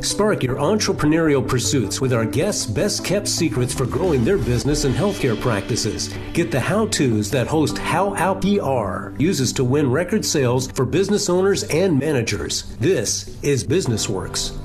Spark 0.00 0.42
your 0.42 0.56
entrepreneurial 0.56 1.46
pursuits 1.46 2.00
with 2.00 2.12
our 2.12 2.24
guests' 2.24 2.66
best 2.66 3.04
kept 3.04 3.28
secrets 3.28 3.72
for 3.72 3.86
growing 3.86 4.24
their 4.24 4.36
business 4.36 4.84
and 4.84 4.94
healthcare 4.94 5.40
practices. 5.40 6.12
Get 6.32 6.50
the 6.50 6.58
how 6.58 6.86
to's 6.86 7.30
that 7.30 7.46
host 7.46 7.78
Hal 7.78 8.16
Al 8.16 8.34
PR 8.34 9.16
uses 9.20 9.52
to 9.52 9.62
win 9.62 9.90
record 9.90 10.24
sales 10.24 10.70
for 10.72 10.84
business 10.84 11.28
owners 11.28 11.62
and 11.64 11.98
managers. 11.98 12.76
This 12.78 13.40
is 13.44 13.62
Business 13.62 14.08
Works. 14.08 14.58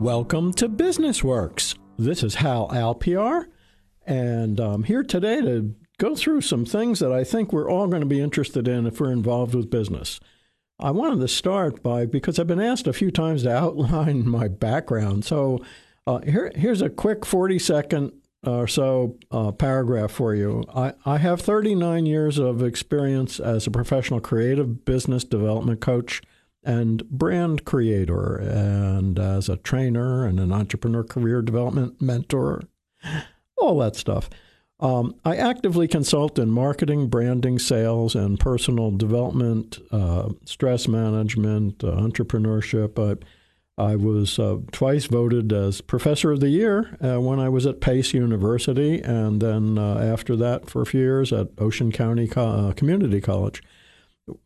Welcome 0.00 0.52
to 0.54 0.68
Business 0.68 1.22
Works. 1.22 1.74
This 1.96 2.22
is 2.22 2.36
Hal 2.36 2.68
Alpr, 2.70 3.46
and 4.06 4.60
I'm 4.60 4.84
here 4.84 5.02
today 5.02 5.40
to 5.40 5.74
go 5.98 6.14
through 6.14 6.40
some 6.40 6.64
things 6.64 7.00
that 7.00 7.12
I 7.12 7.24
think 7.24 7.52
we're 7.52 7.70
all 7.70 7.86
going 7.86 8.02
to 8.02 8.06
be 8.06 8.20
interested 8.20 8.68
in 8.68 8.86
if 8.86 9.00
we're 9.00 9.12
involved 9.12 9.54
with 9.54 9.70
business. 9.70 10.20
I 10.80 10.92
wanted 10.92 11.20
to 11.20 11.28
start 11.28 11.82
by 11.82 12.06
because 12.06 12.38
I've 12.38 12.46
been 12.46 12.60
asked 12.60 12.86
a 12.86 12.92
few 12.92 13.10
times 13.10 13.42
to 13.42 13.54
outline 13.54 14.28
my 14.28 14.48
background. 14.48 15.24
So 15.24 15.58
uh, 16.06 16.20
here, 16.20 16.52
here's 16.54 16.82
a 16.82 16.88
quick 16.88 17.26
40 17.26 17.58
second 17.58 18.12
or 18.46 18.68
so 18.68 19.16
uh, 19.32 19.50
paragraph 19.50 20.12
for 20.12 20.34
you. 20.34 20.64
I, 20.72 20.94
I 21.04 21.18
have 21.18 21.40
39 21.40 22.06
years 22.06 22.38
of 22.38 22.62
experience 22.62 23.40
as 23.40 23.66
a 23.66 23.70
professional 23.72 24.20
creative 24.20 24.84
business 24.84 25.24
development 25.24 25.80
coach 25.80 26.22
and 26.62 27.08
brand 27.08 27.64
creator, 27.64 28.36
and 28.36 29.18
as 29.18 29.48
a 29.48 29.56
trainer 29.56 30.26
and 30.26 30.38
an 30.38 30.52
entrepreneur 30.52 31.02
career 31.02 31.40
development 31.40 32.00
mentor, 32.00 32.62
all 33.56 33.78
that 33.78 33.96
stuff. 33.96 34.28
Um, 34.80 35.16
I 35.24 35.36
actively 35.36 35.88
consult 35.88 36.38
in 36.38 36.50
marketing, 36.50 37.08
branding, 37.08 37.58
sales, 37.58 38.14
and 38.14 38.38
personal 38.38 38.92
development, 38.92 39.78
uh, 39.90 40.30
stress 40.44 40.86
management, 40.86 41.82
uh, 41.82 41.88
entrepreneurship. 41.88 42.98
I, 42.98 43.16
I 43.82 43.96
was 43.96 44.38
uh, 44.38 44.58
twice 44.70 45.06
voted 45.06 45.52
as 45.52 45.80
Professor 45.80 46.30
of 46.30 46.40
the 46.40 46.50
Year 46.50 46.96
uh, 47.02 47.20
when 47.20 47.40
I 47.40 47.48
was 47.48 47.66
at 47.66 47.80
Pace 47.80 48.14
University, 48.14 49.00
and 49.00 49.40
then 49.40 49.78
uh, 49.78 49.98
after 49.98 50.36
that 50.36 50.70
for 50.70 50.82
a 50.82 50.86
few 50.86 51.00
years 51.00 51.32
at 51.32 51.48
Ocean 51.58 51.90
County 51.90 52.28
Co- 52.28 52.68
uh, 52.68 52.72
Community 52.72 53.20
College. 53.20 53.62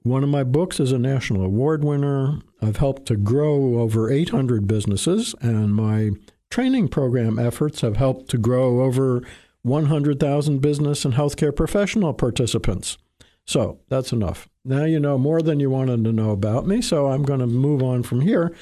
One 0.03 0.23
of 0.23 0.31
my 0.31 0.45
books 0.45 0.81
is 0.81 0.93
a 0.93 0.99
national 0.99 1.45
award 1.45 1.85
winner. 1.85 2.39
I've 2.63 2.77
helped 2.77 3.05
to 3.07 3.17
grow 3.17 3.81
over 3.81 4.11
800 4.11 4.67
businesses, 4.67 5.35
and 5.43 5.75
my 5.75 6.11
training 6.51 6.89
program 6.89 7.39
efforts 7.39 7.81
have 7.81 7.97
helped 7.97 8.31
to 8.31 8.39
grow 8.39 8.83
over 8.83 9.23
100,000 9.63 10.59
business 10.61 11.05
and 11.05 11.15
healthcare 11.15 11.55
professional 11.55 12.13
participants. 12.13 12.99
So 13.47 13.81
that's 13.89 14.13
enough. 14.13 14.49
Now 14.65 14.85
you 14.85 15.01
know 15.01 15.19
more 15.19 15.43
than 15.43 15.61
you 15.61 15.71
wanted 15.71 16.05
to 16.05 16.13
know 16.13 16.31
about 16.31 16.67
me, 16.67 16.81
so 16.81 17.09
I'm 17.09 17.23
going 17.23 17.41
to 17.41 17.47
move 17.47 17.83
on 17.83 18.03
from 18.03 18.21
here 18.21 18.55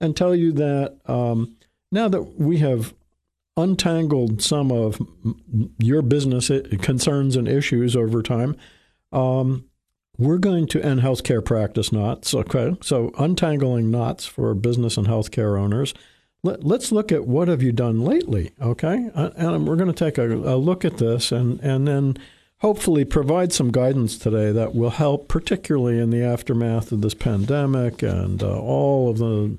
and 0.00 0.16
tell 0.16 0.34
you 0.34 0.52
that 0.52 0.96
um, 1.06 1.56
now 1.90 2.08
that 2.08 2.38
we 2.38 2.58
have 2.58 2.94
untangled 3.56 4.42
some 4.42 4.72
of 4.72 5.00
your 5.78 6.00
business 6.02 6.50
concerns 6.80 7.36
and 7.36 7.46
issues 7.46 7.94
over 7.94 8.22
time, 8.22 8.56
um, 9.12 9.66
we're 10.18 10.38
going 10.38 10.66
to 10.68 10.82
end 10.82 11.00
healthcare 11.00 11.44
practice 11.44 11.92
knots. 11.92 12.34
Okay, 12.34 12.76
so 12.82 13.10
untangling 13.18 13.90
knots 13.90 14.24
for 14.24 14.54
business 14.54 14.96
and 14.96 15.06
healthcare 15.06 15.58
owners 15.58 15.92
let, 16.42 16.64
us 16.64 16.90
look 16.90 17.12
at 17.12 17.26
what 17.26 17.48
have 17.48 17.62
you 17.62 17.72
done 17.72 18.00
lately, 18.00 18.52
okay? 18.60 19.10
Uh, 19.14 19.30
and 19.36 19.66
we're 19.66 19.76
going 19.76 19.92
to 19.92 20.04
take 20.04 20.18
a, 20.18 20.32
a, 20.32 20.56
look 20.56 20.84
at 20.84 20.98
this 20.98 21.30
and, 21.30 21.60
and 21.60 21.86
then 21.86 22.16
hopefully 22.58 23.04
provide 23.04 23.52
some 23.52 23.70
guidance 23.70 24.18
today 24.18 24.50
that 24.50 24.74
will 24.74 24.90
help, 24.90 25.28
particularly 25.28 25.98
in 25.98 26.10
the 26.10 26.22
aftermath 26.22 26.90
of 26.90 27.00
this 27.00 27.14
pandemic 27.14 28.02
and 28.02 28.42
uh, 28.42 28.58
all 28.58 29.08
of 29.08 29.18
the 29.18 29.56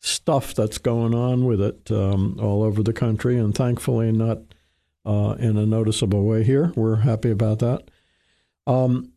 stuff 0.00 0.54
that's 0.54 0.78
going 0.78 1.14
on 1.14 1.44
with 1.46 1.60
it 1.60 1.90
um, 1.90 2.36
all 2.40 2.62
over 2.62 2.82
the 2.82 2.92
country, 2.92 3.38
and 3.38 3.54
thankfully 3.54 4.12
not 4.12 4.38
uh, 5.06 5.34
in 5.38 5.56
a 5.56 5.66
noticeable 5.66 6.24
way 6.24 6.42
here. 6.42 6.72
We're 6.76 6.96
happy 6.96 7.30
about 7.30 7.60
that. 7.60 7.90
Um, 8.66 9.12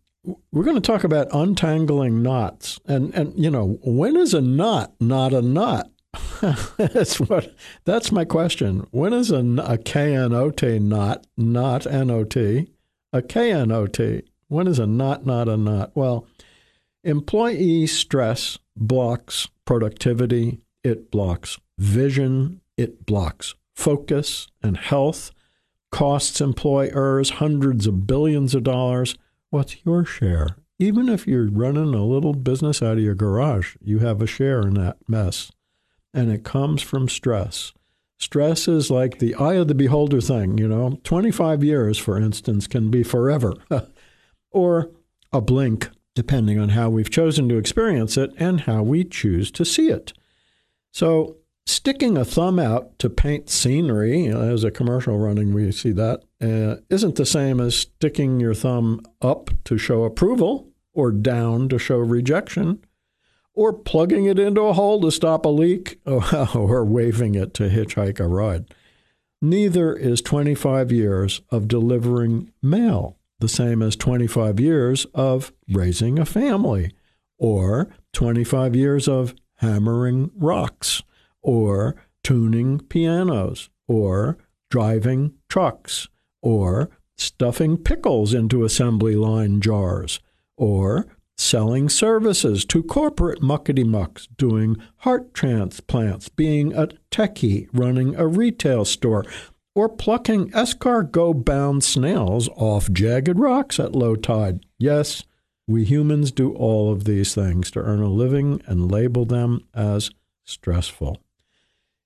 we're 0.52 0.64
going 0.64 0.76
to 0.76 0.82
talk 0.82 1.04
about 1.04 1.28
untangling 1.32 2.22
knots, 2.22 2.80
and 2.86 3.14
and 3.14 3.34
you 3.38 3.50
know 3.50 3.80
when 3.84 4.16
is 4.18 4.34
a 4.34 4.42
knot 4.42 4.94
not 5.00 5.34
a 5.34 5.42
knot? 5.42 5.90
that's 6.78 7.20
what. 7.20 7.56
That's 7.86 8.12
my 8.12 8.26
question. 8.26 8.88
When 8.92 9.14
is 9.14 9.32
a, 9.32 9.40
a 9.40 9.78
KNOT 9.78 10.82
not 10.82 11.26
not 11.38 11.86
NOT 11.86 12.36
a 12.36 13.22
KNOT? 13.22 14.24
When 14.48 14.68
is 14.68 14.80
a 14.80 14.88
not 14.88 15.26
not 15.26 15.48
a 15.48 15.58
not? 15.58 15.96
Well, 15.96 16.28
employee 17.04 17.88
stress 17.88 18.58
blocks 18.76 19.48
productivity. 19.66 20.60
It 20.84 21.12
blocks 21.12 21.58
vision. 21.78 22.62
It 22.78 23.06
blocks 23.06 23.56
focus 23.76 24.48
and 24.62 24.78
health. 24.78 25.32
Costs 25.92 26.42
employers 26.42 27.32
hundreds 27.32 27.88
of 27.88 28.06
billions 28.06 28.54
of 28.54 28.64
dollars. 28.64 29.18
What's 29.50 29.86
your 29.86 30.04
share? 30.04 30.58
Even 30.80 31.10
if 31.10 31.26
you're 31.26 31.50
running 31.50 31.94
a 31.94 32.06
little 32.06 32.34
business 32.34 32.84
out 32.84 32.98
of 32.98 33.04
your 33.04 33.16
garage, 33.16 33.76
you 33.82 34.00
have 34.00 34.22
a 34.22 34.28
share 34.28 34.62
in 34.62 34.76
that 34.76 34.98
mess 35.08 35.52
and 36.14 36.32
it 36.32 36.44
comes 36.44 36.82
from 36.82 37.10
stress. 37.10 37.74
Stress 38.20 38.68
is 38.68 38.90
like 38.90 39.20
the 39.20 39.36
eye 39.36 39.54
of 39.54 39.68
the 39.68 39.76
beholder 39.76 40.20
thing, 40.20 40.58
you 40.58 40.68
know. 40.68 41.00
25 41.04 41.64
years, 41.64 41.98
for 41.98 42.18
instance, 42.18 42.66
can 42.66 42.90
be 42.90 43.04
forever, 43.04 43.54
or 44.52 44.90
a 45.32 45.40
blink, 45.40 45.90
depending 46.16 46.58
on 46.58 46.70
how 46.70 46.90
we've 46.90 47.12
chosen 47.12 47.48
to 47.50 47.58
experience 47.58 48.18
it 48.18 48.32
and 48.38 48.62
how 48.62 48.82
we 48.82 49.04
choose 49.04 49.52
to 49.52 49.64
see 49.64 49.90
it. 49.90 50.14
So, 50.92 51.38
sticking 51.68 52.18
a 52.18 52.26
thumb 52.26 52.58
out 52.58 52.98
to 52.98 53.10
paint 53.10 53.50
scenery, 53.50 54.24
you 54.24 54.34
know, 54.34 54.42
as 54.42 54.64
a 54.64 54.72
commercial 54.72 55.20
running, 55.20 55.54
we 55.54 55.72
see 55.72 55.92
that, 55.92 56.24
uh, 56.42 56.78
not 56.90 57.16
the 57.16 57.26
same 57.26 57.62
as 57.62 57.76
sticking 57.76 58.40
your 58.40 58.56
thumb 58.56 59.02
up 59.22 59.52
to 59.66 59.78
show 59.78 60.06
approval 60.06 60.70
or 60.94 61.12
down 61.12 61.70
to 61.70 61.78
show 61.78 61.98
rejection 61.98 62.80
or 63.58 63.74
plugging 63.74 64.26
it 64.26 64.38
into 64.38 64.62
a 64.62 64.74
hole 64.74 65.02
to 65.02 65.12
stop 65.12 65.44
a 65.44 65.50
leak, 65.50 66.00
or 66.06 66.86
waving 66.86 67.34
it 67.34 67.56
to 67.56 67.70
hitchhike 67.70 68.20
a 68.20 68.28
ride. 68.28 68.66
Neither 69.42 69.96
is 69.96 70.22
25 70.22 70.92
years 70.92 71.42
of 71.50 71.68
delivering 71.68 72.52
mail 72.62 73.18
the 73.40 73.50
same 73.50 73.82
as 73.82 73.96
25 73.96 74.60
years 74.60 75.06
of 75.16 75.52
raising 75.68 76.20
a 76.20 76.26
family, 76.26 76.92
or 77.40 77.90
25 78.14 78.76
years 78.76 79.08
of 79.08 79.34
hammering 79.56 80.30
rocks, 80.36 81.02
or 81.42 81.96
tuning 82.24 82.80
pianos, 82.80 83.70
or 83.88 84.38
driving 84.70 85.34
trucks, 85.50 86.08
or 86.44 86.92
stuffing 87.16 87.76
pickles 87.76 88.36
into 88.36 88.64
assembly 88.64 89.16
line 89.16 89.62
jars, 89.62 90.20
or 90.58 91.08
selling 91.48 91.88
services 91.88 92.66
to 92.66 92.84
corporate 92.84 93.42
muckety 93.42 93.86
mucks, 93.86 94.28
doing 94.38 94.76
heart 94.98 95.34
transplants, 95.34 96.30
being 96.30 96.74
a 96.74 96.88
techie, 97.10 97.68
running 97.72 98.16
a 98.16 98.28
retail 98.28 98.84
store, 98.84 99.24
or 99.74 99.88
plucking 99.88 100.50
escargot 100.52 101.46
bound 101.46 101.84
snails 101.84 102.50
off 102.56 102.92
jagged 102.92 103.40
rocks 103.40 103.80
at 103.80 103.96
low 103.96 104.16
tide. 104.16 104.60
Yes, 104.78 105.24
we 105.68 105.84
humans 105.84 106.32
do 106.32 106.54
all 106.54 106.92
of 106.92 107.04
these 107.04 107.36
things 107.36 107.72
to 107.72 107.80
earn 107.80 108.02
a 108.02 108.10
living 108.10 108.62
and 108.66 108.92
label 108.92 109.26
them 109.26 109.68
as 109.74 110.12
stressful. 110.46 111.22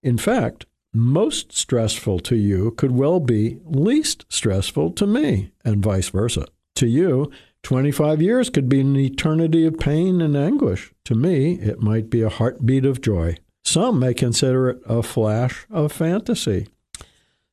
In 0.04 0.18
fact, 0.18 0.66
most 0.94 1.54
stressful 1.54 2.20
to 2.20 2.36
you 2.36 2.72
could 2.72 2.92
well 2.92 3.20
be 3.20 3.60
least 3.64 4.26
stressful 4.30 4.92
to 4.92 5.08
me, 5.08 5.52
and 5.64 5.82
vice 5.82 6.10
versa. 6.10 6.46
To 6.76 6.88
you, 6.88 7.32
25 7.64 8.22
years 8.22 8.50
could 8.50 8.68
be 8.68 8.82
an 8.82 8.96
eternity 8.96 9.66
of 9.66 9.80
pain 9.80 10.22
and 10.22 10.36
anguish. 10.36 10.92
To 11.06 11.16
me, 11.16 11.54
it 11.54 11.80
might 11.80 12.10
be 12.10 12.22
a 12.22 12.30
heartbeat 12.30 12.86
of 12.86 13.02
joy. 13.02 13.38
Some 13.64 14.00
may 14.00 14.14
consider 14.14 14.70
it 14.70 14.82
a 14.86 15.04
flash 15.04 15.68
of 15.70 15.92
fantasy. 15.92 16.68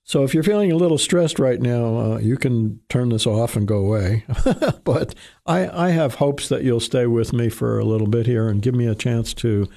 So 0.08 0.24
if 0.24 0.32
you're 0.32 0.42
feeling 0.42 0.72
a 0.72 0.76
little 0.76 0.96
stressed 0.96 1.38
right 1.38 1.60
now, 1.60 1.98
uh, 1.98 2.18
you 2.18 2.38
can 2.38 2.80
turn 2.88 3.10
this 3.10 3.26
off 3.26 3.56
and 3.56 3.68
go 3.68 3.76
away. 3.76 4.24
but 4.84 5.14
I, 5.44 5.88
I, 5.88 5.90
have 5.90 6.14
hopes 6.14 6.48
that 6.48 6.62
you'll 6.64 6.80
stay 6.80 7.06
with 7.06 7.34
me 7.34 7.50
for 7.50 7.78
a 7.78 7.84
little 7.84 8.06
bit 8.06 8.24
here 8.24 8.48
and 8.48 8.62
give 8.62 8.74
me 8.74 8.86
a 8.86 8.94
chance 8.94 9.34
to 9.34 9.68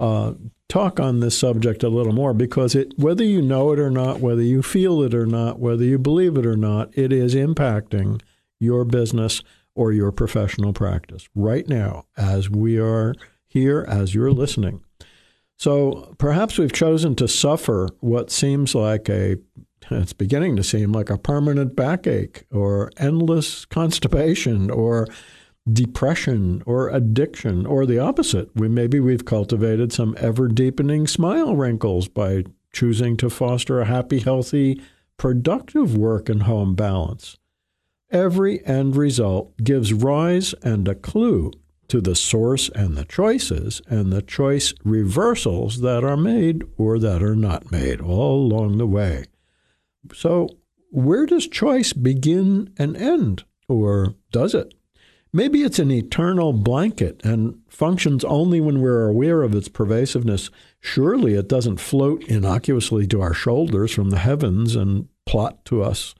uh, 0.00 0.32
talk 0.70 0.98
on 0.98 1.20
this 1.20 1.38
subject 1.38 1.82
a 1.82 1.90
little 1.90 2.14
more 2.14 2.32
because 2.32 2.74
it, 2.74 2.98
whether 2.98 3.24
you 3.24 3.42
know 3.42 3.72
it 3.72 3.78
or 3.78 3.90
not, 3.90 4.20
whether 4.20 4.40
you 4.40 4.62
feel 4.62 5.02
it 5.02 5.14
or 5.14 5.26
not, 5.26 5.58
whether 5.58 5.84
you 5.84 5.98
believe 5.98 6.38
it 6.38 6.46
or 6.46 6.56
not, 6.56 6.96
it 6.96 7.12
is 7.12 7.34
impacting 7.34 8.22
your 8.58 8.86
business 8.86 9.42
or 9.74 9.92
your 9.92 10.12
professional 10.12 10.72
practice 10.72 11.28
right 11.34 11.68
now 11.68 12.04
as 12.16 12.48
we 12.48 12.78
are 12.78 13.14
here, 13.46 13.84
as 13.88 14.14
you're 14.14 14.32
listening. 14.32 14.82
So 15.56 16.14
perhaps 16.18 16.58
we've 16.58 16.72
chosen 16.72 17.14
to 17.16 17.28
suffer 17.28 17.88
what 18.00 18.30
seems 18.30 18.74
like 18.74 19.08
a, 19.08 19.36
it's 19.90 20.12
beginning 20.12 20.56
to 20.56 20.64
seem 20.64 20.92
like 20.92 21.10
a 21.10 21.18
permanent 21.18 21.76
backache 21.76 22.44
or 22.50 22.90
endless 22.96 23.64
constipation 23.64 24.70
or 24.70 25.06
depression 25.72 26.62
or 26.66 26.88
addiction, 26.90 27.64
or 27.66 27.86
the 27.86 27.98
opposite. 27.98 28.54
We 28.54 28.68
maybe 28.68 29.00
we've 29.00 29.24
cultivated 29.24 29.92
some 29.92 30.14
ever 30.18 30.48
deepening 30.48 31.06
smile 31.06 31.56
wrinkles 31.56 32.08
by 32.08 32.44
choosing 32.72 33.16
to 33.18 33.30
foster 33.30 33.80
a 33.80 33.86
happy, 33.86 34.18
healthy, 34.18 34.82
productive 35.16 35.96
work 35.96 36.28
and 36.28 36.42
home 36.42 36.74
balance. 36.74 37.38
Every 38.14 38.64
end 38.64 38.94
result 38.94 39.56
gives 39.56 39.92
rise 39.92 40.54
and 40.62 40.86
a 40.86 40.94
clue 40.94 41.50
to 41.88 42.00
the 42.00 42.14
source 42.14 42.68
and 42.68 42.96
the 42.96 43.04
choices 43.04 43.82
and 43.88 44.12
the 44.12 44.22
choice 44.22 44.72
reversals 44.84 45.80
that 45.80 46.04
are 46.04 46.16
made 46.16 46.62
or 46.78 47.00
that 47.00 47.24
are 47.24 47.34
not 47.34 47.72
made 47.72 48.00
all 48.00 48.36
along 48.36 48.78
the 48.78 48.86
way. 48.86 49.24
So, 50.12 50.48
where 50.92 51.26
does 51.26 51.48
choice 51.48 51.92
begin 51.92 52.72
and 52.78 52.96
end? 52.96 53.42
Or 53.66 54.14
does 54.30 54.54
it? 54.54 54.74
Maybe 55.32 55.64
it's 55.64 55.80
an 55.80 55.90
eternal 55.90 56.52
blanket 56.52 57.20
and 57.24 57.62
functions 57.68 58.22
only 58.22 58.60
when 58.60 58.80
we're 58.80 59.08
aware 59.08 59.42
of 59.42 59.56
its 59.56 59.66
pervasiveness. 59.66 60.50
Surely 60.78 61.34
it 61.34 61.48
doesn't 61.48 61.80
float 61.80 62.22
innocuously 62.28 63.08
to 63.08 63.20
our 63.20 63.34
shoulders 63.34 63.90
from 63.90 64.10
the 64.10 64.18
heavens 64.18 64.76
and 64.76 65.08
plot 65.26 65.64
to 65.64 65.82
us 65.82 66.14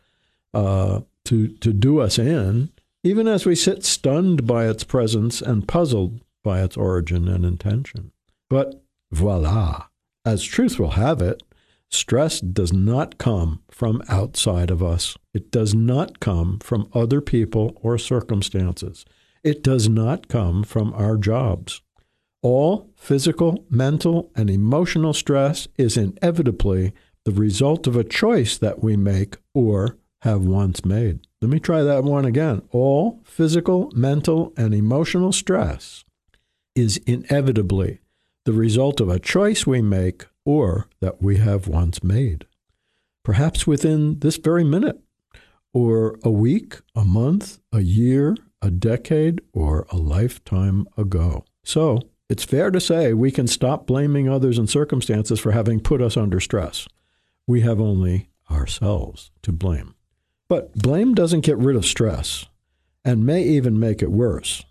uh, 0.55 1.03
to, 1.27 1.49
to 1.49 1.73
do 1.73 2.01
us 2.01 2.19
in, 2.19 2.71
even 3.03 3.29
as 3.29 3.45
we 3.45 3.55
sit 3.55 3.85
stunned 3.85 4.47
by 4.47 4.67
its 4.69 4.85
presence 4.85 5.41
and 5.41 5.69
puzzled 5.69 6.21
by 6.43 6.63
its 6.63 6.77
origin 6.77 7.29
and 7.29 7.45
intention. 7.45 8.13
But 8.49 8.83
voila, 9.13 9.87
as 10.25 10.43
truth 10.43 10.79
will 10.79 10.93
have 10.93 11.21
it, 11.21 11.43
stress 11.91 12.41
does 12.41 12.73
not 12.73 13.19
come 13.19 13.63
from 13.71 14.03
outside 14.09 14.71
of 14.71 14.83
us. 14.83 15.17
It 15.33 15.51
does 15.51 15.75
not 15.75 16.21
come 16.21 16.59
from 16.61 16.89
other 16.93 17.21
people 17.21 17.79
or 17.83 17.99
circumstances. 17.99 19.05
It 19.43 19.63
does 19.63 19.89
not 19.89 20.29
come 20.29 20.63
from 20.63 20.93
our 20.95 21.17
jobs. 21.17 21.83
All 22.43 22.91
physical, 22.97 23.65
mental, 23.71 24.31
and 24.35 24.51
emotional 24.51 25.13
stress 25.13 25.69
is 25.77 25.97
inevitably 25.97 26.93
the 27.25 27.33
result 27.33 27.87
of 27.87 27.97
a 27.97 28.05
choice 28.05 28.59
that 28.59 28.83
we 28.83 28.97
make 28.97 29.37
or 29.55 29.97
have 30.25 30.43
once 30.43 30.85
made. 30.87 31.21
Let 31.43 31.51
me 31.51 31.61
try 31.61 31.83
that 31.83 32.03
one 32.03 32.25
again. 32.25 32.63
All 32.71 33.21
physical, 33.25 33.91
mental, 33.95 34.55
and 34.57 34.75
emotional 34.75 35.33
stress 35.33 36.05
is 36.75 36.97
inevitably 37.07 38.01
the 38.47 38.55
result 38.55 39.01
of 39.01 39.11
a 39.11 39.19
choice 39.19 39.67
we 39.67 39.83
make 39.83 40.25
or 40.47 40.89
that 41.01 41.23
we 41.23 41.37
have 41.37 41.69
once 41.69 42.03
made. 42.03 42.47
Perhaps 43.23 43.67
within 43.67 44.19
this 44.21 44.39
very 44.39 44.65
minute, 44.65 44.99
or 45.75 46.19
a 46.23 46.31
week, 46.31 46.81
a 46.95 47.05
month, 47.05 47.59
a 47.71 47.81
year, 47.81 48.35
a 48.63 48.71
decade, 48.71 49.43
or 49.53 49.87
a 49.91 49.97
lifetime 49.97 50.87
ago. 50.97 51.45
So, 51.65 52.01
it's 52.31 52.45
fair 52.45 52.71
to 52.71 52.81
say 52.81 53.13
we 53.13 53.31
can 53.31 53.47
stop 53.47 53.87
blaming 53.87 54.29
others 54.29 54.57
and 54.57 54.71
circumstances 54.71 55.39
for 55.39 55.53
having 55.53 55.81
put 55.81 56.01
us 56.01 56.17
under 56.17 56.41
stress. 56.41 56.89
We 57.47 57.61
have 57.61 57.79
only 57.79 58.31
ourselves 58.51 59.31
to 59.43 59.53
blame. 59.53 59.95
But 60.49 60.75
blame 60.75 61.15
doesn't 61.15 61.41
get 61.41 61.59
rid 61.59 61.77
of 61.77 61.87
stress 61.87 62.47
and 63.05 63.27
may 63.27 63.43
even 63.43 63.79
make 63.79 64.03
it 64.03 64.11
worse. 64.11 64.65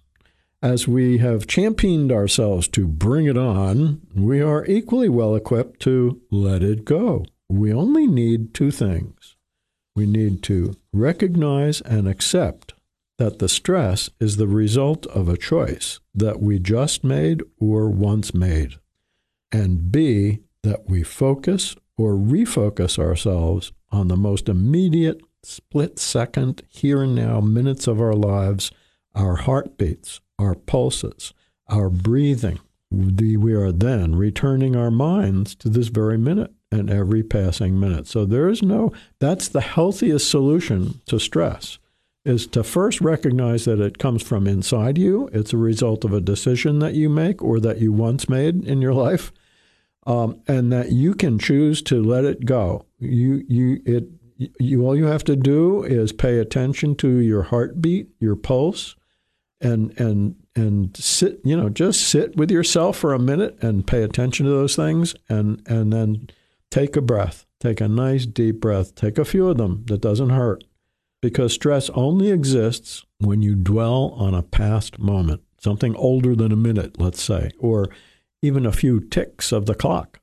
As 0.62 0.88
we 0.88 1.18
have 1.18 1.46
championed 1.46 2.12
ourselves 2.12 2.68
to 2.70 2.88
bring 2.88 3.25
it 3.25 3.38
on, 3.38 4.02
we 4.16 4.42
are 4.42 4.66
equally 4.66 5.10
well 5.10 5.36
equipped 5.36 5.81
to 5.81 6.22
let 6.31 6.64
it 6.64 6.86
go. 6.86 7.25
We 7.50 7.74
only 7.74 8.08
need 8.08 8.54
two 8.54 8.72
things. 8.72 9.36
We 9.96 10.06
need 10.06 10.42
to 10.44 10.75
recognize 10.92 11.81
and 11.81 12.08
accept 12.08 12.74
that 13.18 13.40
the 13.40 13.50
stress 13.50 14.10
is 14.19 14.38
the 14.38 14.48
result 14.48 15.06
of 15.08 15.30
a 15.30 15.38
choice 15.38 16.00
that 16.16 16.42
we 16.42 16.60
just 16.60 17.04
made 17.04 17.44
or 17.60 17.90
once 17.90 18.34
made, 18.34 18.76
and 19.52 19.92
B, 19.92 20.40
that 20.64 20.90
we 20.90 21.04
focus 21.04 21.76
or 21.98 22.14
refocus 22.14 22.98
ourselves 22.98 23.72
on 23.92 24.08
the 24.08 24.18
most 24.18 24.50
immediate, 24.50 25.22
split 25.44 26.00
second, 26.00 26.63
here 26.69 27.04
and 27.04 27.16
now 27.16 27.40
minutes 27.42 27.88
of 27.88 28.01
our 28.01 28.13
lives, 28.13 28.72
our 29.16 29.36
heartbeats, 29.36 30.22
our 30.40 30.56
pulses, 30.56 31.34
our 31.68 31.90
breathing. 31.90 32.60
We 32.92 33.54
are 33.54 33.72
then 33.72 34.16
returning 34.16 34.75
our 34.75 34.92
minds 34.92 35.56
to 35.56 35.69
this 35.69 35.88
very 35.88 36.18
minute 36.18 36.51
and 36.72 36.90
every 36.90 37.24
passing 37.24 37.80
minute. 37.80 38.07
So 38.07 38.25
there 38.25 38.50
is 38.50 38.62
no, 38.62 38.92
that's 39.19 39.48
the 39.48 39.62
healthiest 39.62 40.30
solution 40.30 41.01
to 41.07 41.19
stress 41.19 41.80
is 42.25 42.48
to 42.48 42.63
first 42.63 43.01
recognize 43.01 43.66
that 43.66 43.81
it 43.81 43.98
comes 43.98 44.24
from 44.24 44.48
inside 44.48 44.98
you. 44.98 45.30
It's 45.34 45.54
a 45.54 45.57
result 45.57 46.06
of 46.06 46.13
a 46.13 46.22
decision 46.22 46.80
that 46.80 46.94
you 46.94 47.10
make 47.10 47.42
or 47.42 47.60
that 47.60 47.80
you 47.80 47.92
once 47.92 48.30
made 48.30 48.66
in 48.66 48.81
your 48.81 48.94
life 48.94 49.31
um, 50.06 50.42
and 50.48 50.72
that 50.72 50.92
you 50.92 51.13
can 51.13 51.38
choose 51.38 51.81
to 51.84 52.01
let 52.01 52.25
it 52.25 52.45
go. 52.45 52.86
You 53.00 53.44
you 53.48 53.81
it 53.86 54.10
you 54.38 54.85
all 54.85 54.95
you 54.95 55.06
have 55.06 55.24
to 55.25 55.35
do 55.35 55.83
is 55.83 56.12
pay 56.12 56.39
attention 56.39 56.95
to 56.95 57.18
your 57.18 57.44
heartbeat, 57.44 58.09
your 58.19 58.35
pulse, 58.35 58.95
and 59.62 59.97
and 60.00 60.35
and 60.56 60.95
sit. 60.97 61.39
You 61.44 61.57
know, 61.57 61.69
just 61.69 62.01
sit 62.01 62.35
with 62.35 62.51
yourself 62.51 62.97
for 62.97 63.13
a 63.13 63.19
minute 63.19 63.62
and 63.62 63.88
pay 63.88 64.03
attention 64.03 64.45
to 64.45 64.51
those 64.51 64.75
things, 64.75 65.15
and 65.30 65.62
and 65.68 65.94
then 65.94 66.30
take 66.71 66.95
a 66.95 67.01
breath. 67.01 67.45
Take 67.59 67.80
a 67.80 67.88
nice 67.88 68.25
deep 68.25 68.59
breath. 68.59 68.94
Take 68.95 69.18
a 69.18 69.25
few 69.25 69.47
of 69.47 69.57
them. 69.57 69.83
That 69.88 70.01
doesn't 70.01 70.31
hurt, 70.31 70.63
because 71.21 71.53
stress 71.53 71.89
only 71.91 72.30
exists 72.30 73.06
when 73.19 73.41
you 73.41 73.56
dwell 73.56 74.13
on 74.18 74.33
a 74.33 74.44
past 74.44 75.00
moment, 75.00 75.41
something 75.59 75.95
older 75.95 76.35
than 76.35 76.51
a 76.51 76.57
minute, 76.57 77.00
let's 77.00 77.21
say, 77.21 77.51
or 77.57 77.88
even 78.41 78.65
a 78.65 78.74
few 78.74 79.00
ticks 79.00 79.53
of 79.53 79.65
the 79.65 79.75
clock, 79.75 80.19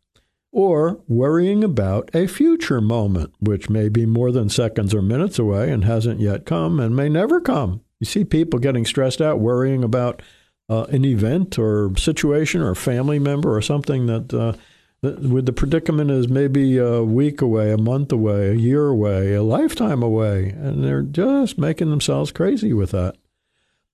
or 0.52 1.00
worrying 1.06 1.62
about 1.62 2.10
a 2.14 2.26
future 2.26 2.80
moment, 2.80 3.32
which 3.38 3.70
may 3.70 3.88
be 3.88 4.04
more 4.04 4.32
than 4.32 4.48
seconds 4.48 4.94
or 4.94 5.02
minutes 5.02 5.38
away 5.38 5.70
and 5.70 5.84
hasn't 5.84 6.20
yet 6.20 6.44
come 6.44 6.80
and 6.80 6.96
may 6.96 7.08
never 7.08 7.40
come. 7.40 7.80
You 8.00 8.06
see 8.06 8.24
people 8.24 8.58
getting 8.58 8.84
stressed 8.84 9.20
out, 9.20 9.38
worrying 9.38 9.84
about 9.84 10.22
uh, 10.68 10.86
an 10.90 11.04
event 11.04 11.58
or 11.58 11.92
situation 11.96 12.62
or 12.62 12.70
a 12.70 12.76
family 12.76 13.18
member 13.18 13.54
or 13.54 13.62
something 13.62 14.06
that, 14.06 14.32
uh, 14.34 14.54
that 15.02 15.20
with 15.20 15.46
the 15.46 15.52
predicament 15.52 16.10
is 16.10 16.28
maybe 16.28 16.78
a 16.78 17.02
week 17.02 17.40
away, 17.40 17.72
a 17.72 17.78
month 17.78 18.10
away, 18.10 18.50
a 18.50 18.54
year 18.54 18.88
away, 18.88 19.34
a 19.34 19.42
lifetime 19.42 20.02
away, 20.02 20.50
and 20.50 20.82
they're 20.82 21.02
just 21.02 21.58
making 21.58 21.90
themselves 21.90 22.32
crazy 22.32 22.72
with 22.72 22.90
that. 22.90 23.16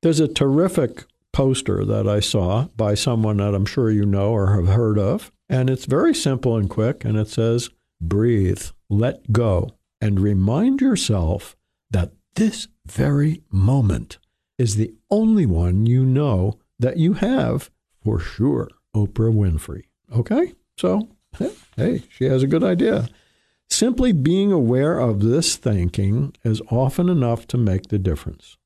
There's 0.03 0.21
a 0.21 0.29
terrific 0.29 1.05
poster 1.33 1.85
that 1.85 2.09
I 2.09 2.21
saw 2.21 2.69
by 2.77 2.95
someone 2.95 3.39
that 3.39 3.55
I'm 3.55 3.67
sure 3.67 3.91
you 3.91 4.07
know 4.07 4.31
or 4.31 4.55
have 4.55 4.69
heard 4.69 4.99
of. 4.99 5.33
And 5.49 5.71
it's 5.71 5.85
very 5.85 6.15
simple 6.15 6.57
and 6.57 6.69
quick. 6.69 7.05
And 7.05 7.17
it 7.17 7.29
says, 7.29 7.71
breathe, 8.01 8.63
let 8.89 9.33
go, 9.33 9.71
and 10.01 10.21
remind 10.21 10.81
yourself 10.81 11.57
that 11.91 12.13
this 12.35 12.69
very 12.87 13.43
moment 13.51 14.19
is 14.59 14.77
the 14.77 14.95
only 15.11 15.47
one 15.47 15.87
you 15.87 16.05
know 16.05 16.59
that 16.79 16.97
you 16.97 17.15
have 17.15 17.71
for 18.03 18.19
sure. 18.19 18.69
Oprah 18.95 19.33
Winfrey. 19.33 19.85
Okay? 20.15 20.55
So, 20.79 21.09
hey, 21.77 22.05
she 22.09 22.25
has 22.25 22.43
a 22.43 22.47
good 22.47 22.65
idea. 22.65 23.09
Simply 23.69 24.13
being 24.13 24.53
aware 24.53 24.99
of 24.99 25.21
this 25.21 25.57
thinking 25.57 26.35
is 26.45 26.63
often 26.71 27.09
enough 27.09 27.47
to 27.49 27.59
make 27.59 27.89
the 27.89 27.99
difference. 27.99 28.57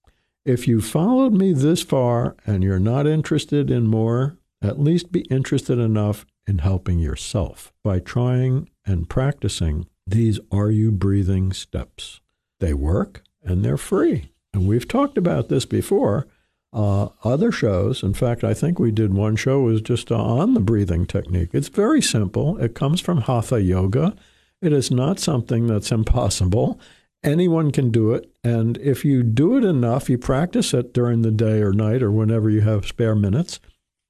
If 0.45 0.69
you 0.69 0.81
followed 0.81 1.33
me 1.33 1.53
this 1.53 1.83
far 1.83 2.37
and 2.47 2.63
you're 2.63 2.79
not 2.79 3.07
interested 3.07 3.71
in 3.71 3.87
more, 3.87 4.37
at 4.63 4.79
least 4.79 5.11
be 5.11 5.23
interested 5.23 5.79
enough 5.79 6.27
in 6.51 6.59
helping 6.59 6.99
yourself 6.99 7.73
by 7.85 8.01
trying 8.01 8.69
and 8.85 9.09
practicing 9.09 9.87
these 10.05 10.41
Are 10.51 10.71
You 10.71 10.91
Breathing 10.91 11.53
steps. 11.53 12.21
They 12.59 12.75
work 12.75 13.23
and 13.45 13.65
they're 13.65 13.77
free. 13.77 14.33
And 14.53 14.67
we've 14.67 14.89
talked 14.89 15.17
about 15.17 15.49
this 15.49 15.65
before. 15.65 16.27
Uh, 16.73 17.11
other 17.23 17.53
shows, 17.53 18.03
in 18.03 18.15
fact, 18.15 18.43
I 18.43 18.53
think 18.53 18.81
we 18.81 18.91
did 18.91 19.15
one 19.15 19.37
show 19.37 19.61
was 19.61 19.81
just 19.81 20.11
on 20.11 20.55
the 20.55 20.61
breathing 20.61 21.07
technique. 21.07 21.51
It's 21.53 21.69
very 21.69 22.03
simple. 22.03 22.59
It 22.59 22.75
comes 22.75 23.01
from 23.01 23.23
Hatha 23.23 23.63
Yoga. 23.63 24.17
It 24.61 24.73
is 24.73 24.91
not 24.91 25.21
something 25.21 25.69
that's 25.69 25.93
impossible. 25.93 26.81
Anyone 27.23 27.71
can 27.71 27.91
do 27.91 28.13
it. 28.13 28.29
And 28.43 28.77
if 28.79 29.05
you 29.05 29.23
do 29.23 29.57
it 29.57 29.65
enough, 29.65 30.11
you 30.11 30.19
practice 30.19 30.75
it 30.75 30.93
during 30.93 31.23
the 31.23 31.31
day 31.31 31.61
or 31.61 31.73
night 31.73 32.03
or 32.03 32.11
whenever 32.11 32.51
you 32.51 32.63
have 32.63 32.87
spare 32.87 33.15
minutes 33.15 33.61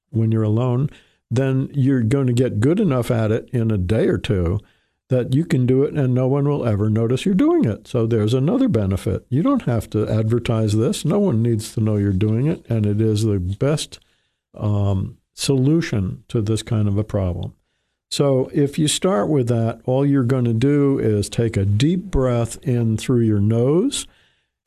when 0.09 0.31
you're 0.31 0.43
alone, 0.43 0.89
then 1.31 1.69
you're 1.73 2.03
going 2.03 2.27
to 2.27 2.33
get 2.33 2.59
good 2.59 2.79
enough 2.79 3.09
at 3.09 3.31
it 3.31 3.49
in 3.53 3.71
a 3.71 3.77
day 3.77 4.07
or 4.07 4.17
two 4.17 4.59
that 5.07 5.33
you 5.33 5.45
can 5.45 5.65
do 5.65 5.83
it 5.83 5.93
and 5.93 6.13
no 6.13 6.27
one 6.27 6.47
will 6.47 6.65
ever 6.65 6.89
notice 6.89 7.25
you're 7.25 7.35
doing 7.35 7.65
it. 7.65 7.87
So 7.87 8.05
there's 8.05 8.33
another 8.33 8.67
benefit. 8.69 9.25
You 9.29 9.41
don't 9.41 9.63
have 9.63 9.89
to 9.91 10.07
advertise 10.07 10.73
this. 10.73 11.03
No 11.03 11.19
one 11.19 11.41
needs 11.41 11.73
to 11.73 11.81
know 11.81 11.97
you're 11.97 12.13
doing 12.13 12.47
it. 12.47 12.65
And 12.69 12.85
it 12.85 13.01
is 13.01 13.23
the 13.23 13.39
best 13.39 13.99
um, 14.53 15.17
solution 15.33 16.23
to 16.29 16.41
this 16.41 16.63
kind 16.63 16.87
of 16.87 16.97
a 16.97 17.03
problem. 17.03 17.53
So 18.09 18.49
if 18.53 18.77
you 18.77 18.87
start 18.87 19.29
with 19.29 19.47
that, 19.47 19.81
all 19.85 20.05
you're 20.05 20.23
going 20.23 20.45
to 20.45 20.53
do 20.53 20.99
is 20.99 21.29
take 21.29 21.55
a 21.55 21.65
deep 21.65 22.03
breath 22.03 22.57
in 22.63 22.97
through 22.97 23.21
your 23.21 23.39
nose 23.39 24.07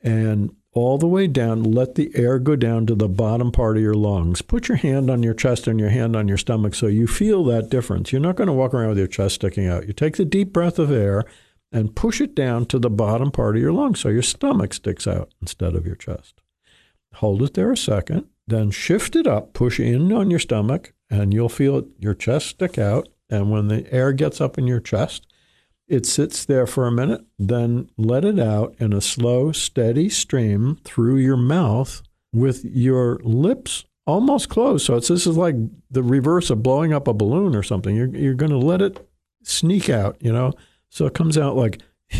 and 0.01 0.55
all 0.75 0.97
the 0.97 1.07
way 1.07 1.25
down. 1.25 1.63
Let 1.63 1.95
the 1.95 2.11
air 2.13 2.37
go 2.37 2.55
down 2.55 2.85
to 2.85 2.95
the 2.95 3.07
bottom 3.07 3.51
part 3.51 3.77
of 3.77 3.83
your 3.83 3.95
lungs. 3.95 4.43
Put 4.43 4.67
your 4.67 4.77
hand 4.77 5.09
on 5.09 5.23
your 5.23 5.33
chest 5.33 5.65
and 5.65 5.79
your 5.79 5.89
hand 5.89 6.15
on 6.15 6.27
your 6.27 6.37
stomach 6.37 6.75
so 6.75 6.85
you 6.85 7.07
feel 7.07 7.43
that 7.45 7.69
difference. 7.69 8.11
You're 8.11 8.21
not 8.21 8.35
going 8.35 8.47
to 8.47 8.53
walk 8.53 8.73
around 8.73 8.89
with 8.89 8.97
your 8.99 9.07
chest 9.07 9.35
sticking 9.35 9.67
out. 9.67 9.87
You 9.87 9.93
take 9.93 10.17
the 10.17 10.25
deep 10.25 10.53
breath 10.53 10.77
of 10.77 10.91
air 10.91 11.23
and 11.71 11.95
push 11.95 12.21
it 12.21 12.35
down 12.35 12.65
to 12.67 12.77
the 12.77 12.89
bottom 12.89 13.31
part 13.31 13.55
of 13.55 13.61
your 13.61 13.73
lungs 13.73 14.01
so 14.01 14.09
your 14.09 14.21
stomach 14.21 14.73
sticks 14.73 15.07
out 15.07 15.33
instead 15.41 15.75
of 15.75 15.87
your 15.87 15.95
chest. 15.95 16.41
Hold 17.15 17.41
it 17.41 17.53
there 17.53 17.71
a 17.71 17.77
second, 17.77 18.27
then 18.45 18.69
shift 18.69 19.15
it 19.15 19.25
up, 19.25 19.53
push 19.53 19.79
in 19.79 20.11
on 20.11 20.29
your 20.29 20.39
stomach, 20.39 20.93
and 21.09 21.33
you'll 21.33 21.49
feel 21.49 21.87
your 21.97 22.13
chest 22.13 22.47
stick 22.47 22.77
out. 22.77 23.07
And 23.29 23.49
when 23.49 23.69
the 23.69 23.91
air 23.91 24.11
gets 24.11 24.39
up 24.41 24.57
in 24.57 24.67
your 24.67 24.81
chest, 24.81 25.25
it 25.87 26.05
sits 26.05 26.45
there 26.45 26.65
for 26.65 26.87
a 26.87 26.91
minute, 26.91 27.23
then 27.37 27.89
let 27.97 28.25
it 28.25 28.39
out 28.39 28.75
in 28.79 28.93
a 28.93 29.01
slow, 29.01 29.51
steady 29.51 30.09
stream 30.09 30.77
through 30.83 31.17
your 31.17 31.37
mouth 31.37 32.01
with 32.33 32.65
your 32.65 33.19
lips 33.23 33.85
almost 34.07 34.49
closed. 34.49 34.85
So 34.85 34.95
it's 34.95 35.07
this 35.07 35.27
is 35.27 35.37
like 35.37 35.55
the 35.89 36.03
reverse 36.03 36.49
of 36.49 36.63
blowing 36.63 36.93
up 36.93 37.07
a 37.07 37.13
balloon 37.13 37.55
or 37.55 37.63
something. 37.63 37.95
You're 37.95 38.15
you're 38.15 38.33
going 38.33 38.51
to 38.51 38.57
let 38.57 38.81
it 38.81 39.07
sneak 39.43 39.89
out, 39.89 40.17
you 40.19 40.31
know. 40.31 40.53
So 40.89 41.05
it 41.05 41.13
comes 41.13 41.37
out 41.37 41.55
like 41.55 41.81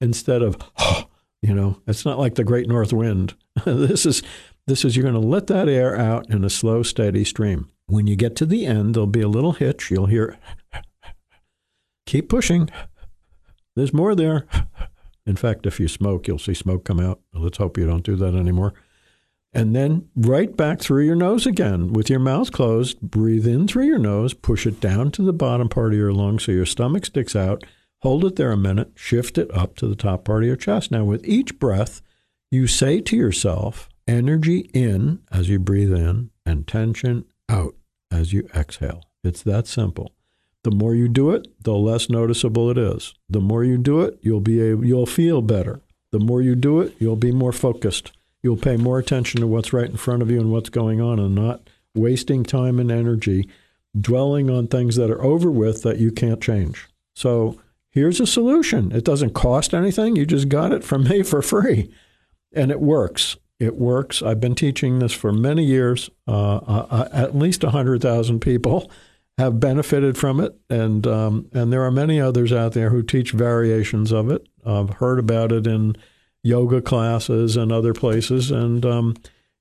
instead 0.00 0.42
of 0.42 0.56
you 1.42 1.54
know. 1.54 1.80
It's 1.86 2.04
not 2.04 2.18
like 2.18 2.34
the 2.34 2.44
Great 2.44 2.68
North 2.68 2.92
Wind. 2.92 3.34
this 3.64 4.06
is 4.06 4.22
this 4.66 4.84
is 4.84 4.96
you're 4.96 5.02
going 5.02 5.20
to 5.20 5.28
let 5.28 5.46
that 5.48 5.68
air 5.68 5.96
out 5.96 6.30
in 6.30 6.44
a 6.44 6.50
slow, 6.50 6.82
steady 6.82 7.24
stream. 7.24 7.70
When 7.86 8.06
you 8.06 8.16
get 8.16 8.34
to 8.36 8.46
the 8.46 8.64
end, 8.64 8.94
there'll 8.94 9.06
be 9.06 9.20
a 9.20 9.28
little 9.28 9.52
hitch. 9.52 9.90
You'll 9.90 10.06
hear 10.06 10.38
Keep 12.06 12.28
pushing. 12.28 12.70
There's 13.76 13.92
more 13.92 14.14
there. 14.14 14.46
In 15.26 15.36
fact, 15.36 15.66
if 15.66 15.80
you 15.80 15.88
smoke, 15.88 16.28
you'll 16.28 16.38
see 16.38 16.54
smoke 16.54 16.84
come 16.84 17.00
out. 17.00 17.20
Let's 17.32 17.58
hope 17.58 17.78
you 17.78 17.86
don't 17.86 18.04
do 18.04 18.16
that 18.16 18.34
anymore. 18.34 18.74
And 19.52 19.74
then 19.74 20.08
right 20.16 20.54
back 20.54 20.80
through 20.80 21.04
your 21.04 21.14
nose 21.14 21.46
again 21.46 21.92
with 21.92 22.10
your 22.10 22.18
mouth 22.18 22.50
closed. 22.52 23.00
Breathe 23.00 23.46
in 23.46 23.68
through 23.68 23.86
your 23.86 23.98
nose, 23.98 24.34
push 24.34 24.66
it 24.66 24.80
down 24.80 25.12
to 25.12 25.22
the 25.22 25.32
bottom 25.32 25.68
part 25.68 25.92
of 25.92 25.98
your 25.98 26.12
lung 26.12 26.38
so 26.38 26.52
your 26.52 26.66
stomach 26.66 27.06
sticks 27.06 27.36
out. 27.36 27.62
Hold 28.02 28.24
it 28.24 28.36
there 28.36 28.52
a 28.52 28.56
minute, 28.56 28.90
shift 28.96 29.38
it 29.38 29.54
up 29.56 29.76
to 29.76 29.86
the 29.86 29.96
top 29.96 30.24
part 30.24 30.42
of 30.42 30.48
your 30.48 30.56
chest. 30.56 30.90
Now, 30.90 31.04
with 31.04 31.24
each 31.26 31.58
breath, 31.58 32.02
you 32.50 32.66
say 32.66 33.00
to 33.00 33.16
yourself, 33.16 33.88
energy 34.06 34.70
in 34.74 35.20
as 35.32 35.48
you 35.48 35.58
breathe 35.58 35.92
in 35.92 36.30
and 36.44 36.66
tension 36.66 37.24
out 37.48 37.76
as 38.10 38.32
you 38.32 38.48
exhale. 38.54 39.04
It's 39.22 39.42
that 39.44 39.66
simple. 39.66 40.12
The 40.64 40.70
more 40.70 40.94
you 40.94 41.08
do 41.08 41.30
it, 41.30 41.46
the 41.62 41.74
less 41.74 42.08
noticeable 42.08 42.70
it 42.70 42.78
is. 42.78 43.14
The 43.28 43.40
more 43.40 43.64
you 43.64 43.76
do 43.76 44.00
it, 44.00 44.18
you'll 44.22 44.40
be 44.40 44.60
able, 44.62 44.84
you'll 44.84 45.06
feel 45.06 45.42
better. 45.42 45.80
The 46.10 46.18
more 46.18 46.40
you 46.40 46.56
do 46.56 46.80
it, 46.80 46.96
you'll 46.98 47.16
be 47.16 47.32
more 47.32 47.52
focused. 47.52 48.12
You'll 48.42 48.56
pay 48.56 48.76
more 48.76 48.98
attention 48.98 49.40
to 49.40 49.46
what's 49.46 49.74
right 49.74 49.88
in 49.88 49.98
front 49.98 50.22
of 50.22 50.30
you 50.30 50.40
and 50.40 50.50
what's 50.50 50.70
going 50.70 51.02
on 51.02 51.18
and 51.18 51.34
not 51.34 51.68
wasting 51.94 52.44
time 52.44 52.80
and 52.80 52.90
energy 52.90 53.48
dwelling 53.98 54.48
on 54.50 54.66
things 54.66 54.96
that 54.96 55.10
are 55.10 55.22
over 55.22 55.50
with 55.50 55.82
that 55.82 55.98
you 55.98 56.10
can't 56.10 56.40
change. 56.40 56.88
So, 57.14 57.60
here's 57.90 58.18
a 58.18 58.26
solution. 58.26 58.90
It 58.90 59.04
doesn't 59.04 59.34
cost 59.34 59.74
anything. 59.74 60.16
You 60.16 60.24
just 60.24 60.48
got 60.48 60.72
it 60.72 60.82
from 60.82 61.04
me 61.04 61.22
for 61.22 61.42
free. 61.42 61.92
And 62.52 62.70
it 62.70 62.80
works. 62.80 63.36
It 63.60 63.76
works. 63.76 64.22
I've 64.22 64.40
been 64.40 64.54
teaching 64.54 64.98
this 64.98 65.12
for 65.12 65.30
many 65.30 65.64
years, 65.64 66.10
uh, 66.26 66.56
uh, 66.56 66.86
uh 66.90 67.08
at 67.12 67.36
least 67.36 67.62
100,000 67.62 68.40
people 68.40 68.90
have 69.38 69.58
benefited 69.58 70.16
from 70.16 70.40
it, 70.40 70.54
and 70.70 71.06
um, 71.06 71.48
and 71.52 71.72
there 71.72 71.82
are 71.82 71.90
many 71.90 72.20
others 72.20 72.52
out 72.52 72.72
there 72.72 72.90
who 72.90 73.02
teach 73.02 73.32
variations 73.32 74.12
of 74.12 74.30
it. 74.30 74.46
I've 74.64 74.90
heard 74.90 75.18
about 75.18 75.52
it 75.52 75.66
in 75.66 75.96
yoga 76.42 76.80
classes 76.80 77.56
and 77.56 77.72
other 77.72 77.92
places, 77.92 78.50
and 78.50 78.84
um, 78.86 79.14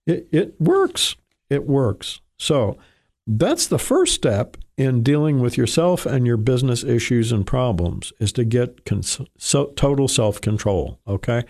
it 0.05 0.27
it 0.31 0.59
works. 0.59 1.15
It 1.49 1.65
works. 1.65 2.21
So 2.37 2.77
that's 3.25 3.67
the 3.67 3.79
first 3.79 4.13
step 4.13 4.57
in 4.77 5.03
dealing 5.03 5.39
with 5.39 5.57
yourself 5.57 6.05
and 6.05 6.25
your 6.25 6.37
business 6.37 6.83
issues 6.83 7.31
and 7.31 7.45
problems 7.45 8.11
is 8.19 8.31
to 8.33 8.43
get 8.43 8.85
cons- 8.85 9.21
so, 9.37 9.67
total 9.75 10.07
self 10.07 10.41
control. 10.41 10.99
Okay 11.07 11.43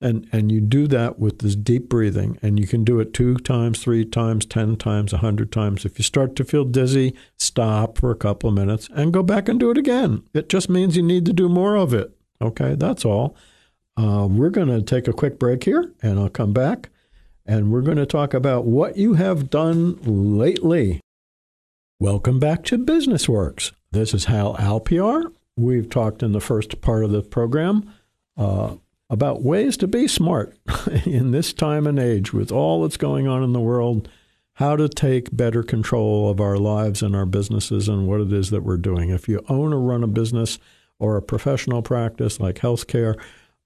and 0.00 0.28
and 0.32 0.52
you 0.52 0.60
do 0.60 0.86
that 0.86 1.18
with 1.18 1.38
this 1.38 1.56
deep 1.56 1.88
breathing 1.88 2.38
and 2.42 2.60
you 2.60 2.66
can 2.66 2.84
do 2.84 3.00
it 3.00 3.14
two 3.14 3.36
times 3.36 3.82
three 3.82 4.04
times 4.04 4.44
ten 4.44 4.76
times 4.76 5.12
a 5.12 5.18
hundred 5.18 5.50
times. 5.50 5.84
If 5.84 5.98
you 5.98 6.02
start 6.02 6.36
to 6.36 6.44
feel 6.44 6.64
dizzy 6.64 7.14
stop 7.38 7.98
for 7.98 8.10
a 8.10 8.16
couple 8.16 8.48
of 8.48 8.54
minutes 8.54 8.88
and 8.94 9.12
go 9.12 9.22
back 9.22 9.48
and 9.48 9.58
do 9.58 9.70
it 9.70 9.78
again. 9.78 10.22
It 10.34 10.48
just 10.48 10.68
means 10.68 10.96
you 10.96 11.02
need 11.02 11.24
to 11.26 11.32
do 11.32 11.48
more 11.48 11.76
of 11.76 11.94
it. 11.94 12.16
Okay 12.40 12.74
that's 12.74 13.04
all. 13.04 13.36
Uh, 13.96 14.28
we're 14.30 14.50
going 14.50 14.68
to 14.68 14.82
take 14.82 15.08
a 15.08 15.12
quick 15.12 15.38
break 15.38 15.64
here 15.64 15.90
and 16.02 16.18
i'll 16.18 16.28
come 16.28 16.52
back 16.52 16.90
and 17.46 17.72
we're 17.72 17.80
going 17.80 17.96
to 17.96 18.04
talk 18.04 18.34
about 18.34 18.66
what 18.66 18.96
you 18.96 19.14
have 19.14 19.48
done 19.48 19.98
lately. 20.02 21.00
Welcome 21.98 22.38
back 22.38 22.64
to 22.64 22.76
business 22.76 23.26
works. 23.26 23.72
This 23.92 24.12
is 24.12 24.26
hal 24.26 24.56
alpr 24.56 25.32
we've 25.56 25.88
talked 25.88 26.22
in 26.22 26.32
the 26.32 26.40
first 26.40 26.80
part 26.80 27.04
of 27.04 27.10
the 27.10 27.22
program 27.22 27.90
uh, 28.36 28.74
about 29.08 29.42
ways 29.42 29.76
to 29.76 29.86
be 29.86 30.08
smart 30.08 30.56
in 31.06 31.30
this 31.30 31.52
time 31.52 31.86
and 31.86 31.98
age 31.98 32.32
with 32.32 32.50
all 32.50 32.82
that's 32.82 32.96
going 32.96 33.26
on 33.26 33.42
in 33.42 33.52
the 33.52 33.60
world, 33.60 34.08
how 34.54 34.74
to 34.76 34.88
take 34.88 35.36
better 35.36 35.62
control 35.62 36.30
of 36.30 36.40
our 36.40 36.56
lives 36.56 37.02
and 37.02 37.14
our 37.14 37.26
businesses 37.26 37.88
and 37.88 38.06
what 38.06 38.20
it 38.20 38.32
is 38.32 38.50
that 38.50 38.62
we're 38.62 38.76
doing. 38.76 39.10
If 39.10 39.28
you 39.28 39.44
own 39.48 39.72
or 39.72 39.80
run 39.80 40.02
a 40.02 40.08
business 40.08 40.58
or 40.98 41.16
a 41.16 41.22
professional 41.22 41.82
practice 41.82 42.40
like 42.40 42.56
healthcare, 42.56 43.20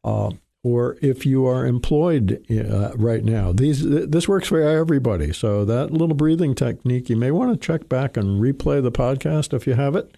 uh, 0.04 0.30
or 0.62 0.98
if 1.00 1.24
you 1.24 1.46
are 1.46 1.64
employed 1.64 2.44
uh, 2.50 2.92
right 2.96 3.24
now, 3.24 3.52
these 3.52 3.82
this 3.82 4.28
works 4.28 4.48
for 4.48 4.60
everybody. 4.60 5.32
So 5.32 5.64
that 5.64 5.90
little 5.90 6.14
breathing 6.14 6.54
technique, 6.54 7.08
you 7.08 7.16
may 7.16 7.30
want 7.30 7.52
to 7.52 7.66
check 7.66 7.88
back 7.88 8.16
and 8.16 8.42
replay 8.42 8.82
the 8.82 8.92
podcast 8.92 9.54
if 9.54 9.66
you 9.66 9.74
have 9.74 9.96
it. 9.96 10.14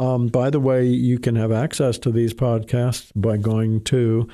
Um, 0.00 0.26
by 0.28 0.48
the 0.48 0.60
way, 0.60 0.86
you 0.86 1.18
can 1.18 1.36
have 1.36 1.52
access 1.52 1.98
to 1.98 2.10
these 2.10 2.32
podcasts 2.32 3.12
by 3.14 3.36
going 3.36 3.84
to 3.84 4.26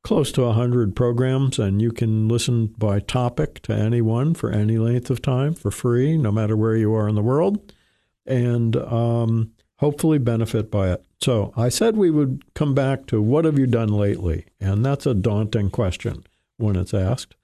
close 0.02 0.32
to 0.32 0.42
100 0.42 0.96
programs, 0.96 1.58
and 1.58 1.80
you 1.82 1.92
can 1.92 2.28
listen 2.28 2.66
by 2.66 3.00
topic 3.00 3.60
to 3.62 3.72
any 3.72 4.00
one 4.00 4.34
for 4.34 4.50
any 4.50 4.78
length 4.78 5.10
of 5.10 5.22
time 5.22 5.54
for 5.54 5.70
free, 5.70 6.16
no 6.16 6.32
matter 6.32 6.56
where 6.56 6.76
you 6.76 6.94
are 6.94 7.08
in 7.08 7.14
the 7.14 7.22
world 7.22 7.72
and 8.30 8.76
um, 8.76 9.52
hopefully 9.76 10.18
benefit 10.18 10.70
by 10.70 10.92
it. 10.92 11.04
So 11.20 11.52
I 11.56 11.68
said 11.68 11.96
we 11.96 12.10
would 12.10 12.44
come 12.54 12.74
back 12.74 13.06
to 13.06 13.20
what 13.20 13.44
have 13.44 13.58
you 13.58 13.66
done 13.66 13.88
lately? 13.88 14.46
And 14.60 14.84
that's 14.84 15.04
a 15.04 15.14
daunting 15.14 15.70
question 15.70 16.24
when 16.56 16.76
it's 16.76 16.94
asked. 16.94 17.34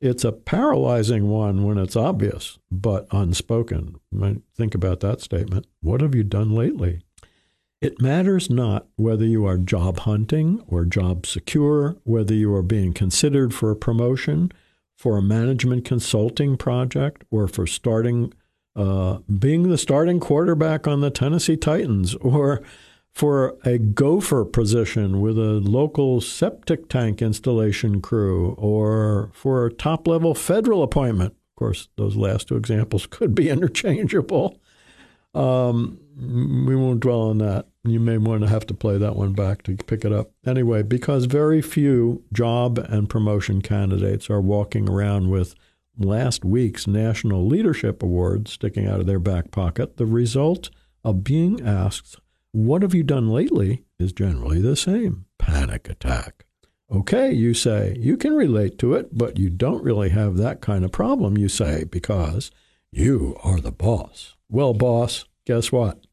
It's 0.00 0.24
a 0.24 0.32
paralyzing 0.32 1.28
one 1.28 1.64
when 1.64 1.78
it's 1.78 1.96
obvious, 1.96 2.58
but 2.70 3.06
unspoken. 3.12 3.96
Think 4.56 4.74
about 4.74 5.00
that 5.00 5.20
statement. 5.20 5.66
What 5.80 6.00
have 6.00 6.14
you 6.14 6.24
done 6.24 6.50
lately? 6.50 7.02
It 7.84 8.00
matters 8.00 8.48
not 8.48 8.86
whether 8.96 9.26
you 9.26 9.44
are 9.44 9.58
job 9.58 9.98
hunting 9.98 10.64
or 10.66 10.86
job 10.86 11.26
secure, 11.26 11.96
whether 12.04 12.32
you 12.32 12.54
are 12.54 12.62
being 12.62 12.94
considered 12.94 13.52
for 13.52 13.70
a 13.70 13.76
promotion, 13.76 14.50
for 14.96 15.18
a 15.18 15.22
management 15.22 15.84
consulting 15.84 16.56
project, 16.56 17.24
or 17.30 17.46
for 17.46 17.66
starting 17.66 18.32
uh, 18.74 19.18
being 19.38 19.68
the 19.68 19.76
starting 19.76 20.18
quarterback 20.18 20.88
on 20.88 21.02
the 21.02 21.10
Tennessee 21.10 21.58
Titans 21.58 22.14
or 22.14 22.62
for 23.12 23.58
a 23.66 23.76
gopher 23.76 24.46
position 24.46 25.20
with 25.20 25.36
a 25.38 25.60
local 25.60 26.22
septic 26.22 26.88
tank 26.88 27.20
installation 27.20 28.00
crew 28.00 28.54
or 28.56 29.30
for 29.34 29.66
a 29.66 29.72
top 29.72 30.08
level 30.08 30.34
federal 30.34 30.82
appointment. 30.82 31.32
Of 31.34 31.56
course, 31.56 31.88
those 31.96 32.16
last 32.16 32.48
two 32.48 32.56
examples 32.56 33.04
could 33.10 33.34
be 33.34 33.50
interchangeable. 33.50 34.58
Um, 35.34 35.98
we 36.16 36.76
won't 36.76 37.00
dwell 37.00 37.22
on 37.22 37.38
that. 37.38 37.66
You 37.82 38.00
may 38.00 38.18
want 38.18 38.42
to 38.42 38.48
have 38.48 38.66
to 38.66 38.74
play 38.74 38.98
that 38.98 39.16
one 39.16 39.32
back 39.32 39.62
to 39.64 39.76
pick 39.76 40.04
it 40.04 40.12
up. 40.12 40.30
Anyway, 40.46 40.82
because 40.82 41.26
very 41.26 41.60
few 41.60 42.22
job 42.32 42.78
and 42.78 43.08
promotion 43.08 43.60
candidates 43.60 44.30
are 44.30 44.40
walking 44.40 44.88
around 44.88 45.30
with 45.30 45.54
last 45.98 46.44
week's 46.44 46.86
National 46.86 47.46
Leadership 47.46 48.02
Award 48.02 48.48
sticking 48.48 48.86
out 48.86 49.00
of 49.00 49.06
their 49.06 49.18
back 49.18 49.50
pocket, 49.50 49.96
the 49.96 50.06
result 50.06 50.70
of 51.02 51.24
being 51.24 51.60
asked, 51.66 52.16
What 52.52 52.82
have 52.82 52.94
you 52.94 53.02
done 53.02 53.28
lately? 53.28 53.84
is 53.98 54.12
generally 54.12 54.60
the 54.60 54.76
same 54.76 55.26
panic 55.38 55.88
attack. 55.88 56.44
Okay, 56.90 57.32
you 57.32 57.54
say, 57.54 57.96
you 57.98 58.16
can 58.16 58.34
relate 58.34 58.78
to 58.78 58.94
it, 58.94 59.16
but 59.16 59.38
you 59.38 59.50
don't 59.50 59.82
really 59.82 60.10
have 60.10 60.36
that 60.36 60.60
kind 60.60 60.84
of 60.84 60.92
problem, 60.92 61.38
you 61.38 61.48
say, 61.48 61.84
because 61.84 62.50
you 62.92 63.36
are 63.42 63.60
the 63.60 63.72
boss. 63.72 64.33
Well, 64.54 64.72
boss, 64.72 65.24
guess 65.46 65.72
what? 65.72 66.06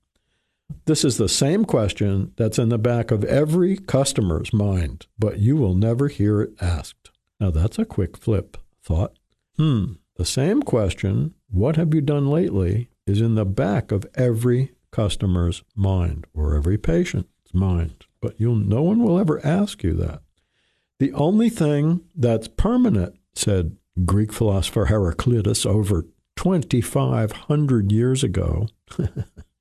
This 0.86 1.05
is 1.05 1.17
the 1.17 1.29
same 1.29 1.63
question 1.63 2.33
that's 2.38 2.57
in 2.57 2.69
the 2.69 2.79
back 2.79 3.12
of 3.12 3.24
every 3.25 3.77
customer's 3.77 4.51
mind, 4.51 5.05
but 5.19 5.38
you 5.38 5.55
will 5.55 5.75
never 5.75 6.07
hear 6.07 6.41
it 6.41 6.53
asked. 6.60 7.12
Now, 7.39 7.51
that's 7.51 7.77
a 7.77 7.86
quick 7.86 8.17
flip 8.17 8.57
thought. 8.83 9.13
Hmm, 9.57 9.93
the 10.15 10.25
same 10.25 10.63
question, 10.63 11.36
what 11.51 11.75
have 11.75 11.93
you 11.93 12.01
done 12.01 12.31
lately, 12.31 12.89
is 13.05 13.21
in 13.21 13.36
the 13.36 13.45
back 13.45 13.91
of 13.91 14.07
every 14.15 14.71
customer's 14.89 15.62
mind 15.75 16.25
or 16.33 16.55
every 16.55 16.79
patient's 16.79 17.53
mind, 17.53 18.07
but 18.24 18.41
you'll, 18.41 18.55
no 18.55 18.81
one 18.81 19.03
will 19.03 19.19
ever 19.19 19.39
ask 19.45 19.83
you 19.83 19.93
that. 19.93 20.24
The 20.98 21.13
only 21.13 21.51
thing 21.51 22.05
that's 22.15 22.48
permanent, 22.48 23.19
said 23.36 23.77
Greek 24.03 24.33
philosopher 24.33 24.86
Heraclitus 24.86 25.63
over 25.63 26.07
2,500 26.41 27.91
years 27.91 28.24
ago, 28.24 28.67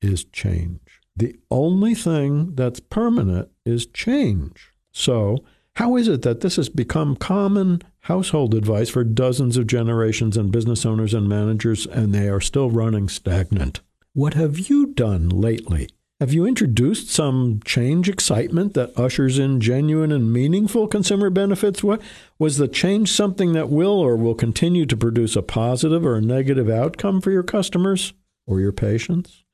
is 0.01 0.25
change. 0.25 0.81
The 1.15 1.37
only 1.51 1.95
thing 1.95 2.55
that's 2.55 2.81
permanent 2.81 3.51
is 3.67 3.85
change. 3.85 4.73
So, 4.91 5.45
how 5.75 5.97
is 5.97 6.09
it 6.09 6.23
that 6.23 6.41
this 6.41 6.57
has 6.57 6.71
become 6.71 7.17
common 7.17 7.83
household 8.01 8.55
advice 8.55 8.89
for 8.89 9.05
dozens 9.05 9.59
of 9.59 9.67
generations 9.67 10.39
and 10.39 10.51
business 10.51 10.87
owners 10.87 11.13
and 11.13 11.29
managers, 11.29 11.85
and 11.85 12.15
they 12.15 12.31
are 12.31 12.41
still 12.41 12.71
running 12.71 13.11
stagnant? 13.11 13.83
What 14.15 14.33
have 14.33 14.71
you 14.71 14.87
done 14.87 15.29
lately? 15.29 15.91
Have 16.21 16.35
you 16.35 16.45
introduced 16.45 17.09
some 17.09 17.61
change 17.65 18.07
excitement 18.07 18.75
that 18.75 18.93
ushers 18.95 19.39
in 19.39 19.59
genuine 19.59 20.13
and 20.13 20.31
meaningful 20.31 20.87
consumer 20.87 21.31
benefits? 21.31 21.83
What 21.83 22.03
was 22.39 22.59
the 22.59 22.69
change 22.69 23.11
something 23.11 23.55
that 23.55 23.71
will 23.71 23.99
or 23.99 24.19
will 24.19 24.35
continue 24.35 24.85
to 24.85 24.99
produce 24.99 25.35
a 25.35 25.41
positive 25.41 26.05
or 26.05 26.17
a 26.17 26.21
negative 26.21 26.69
outcome 26.69 27.23
for 27.23 27.31
your 27.31 27.43
customers 27.43 28.13
or 28.47 28.61
your 28.61 28.71
patients? 28.71 29.45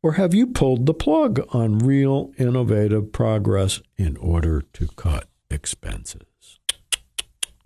Or 0.00 0.12
have 0.12 0.32
you 0.32 0.46
pulled 0.46 0.86
the 0.86 0.94
plug 0.94 1.44
on 1.48 1.80
real 1.80 2.30
innovative 2.38 3.10
progress 3.10 3.82
in 3.96 4.16
order 4.18 4.62
to 4.74 4.86
cut 4.94 5.26
expenses? 5.50 6.60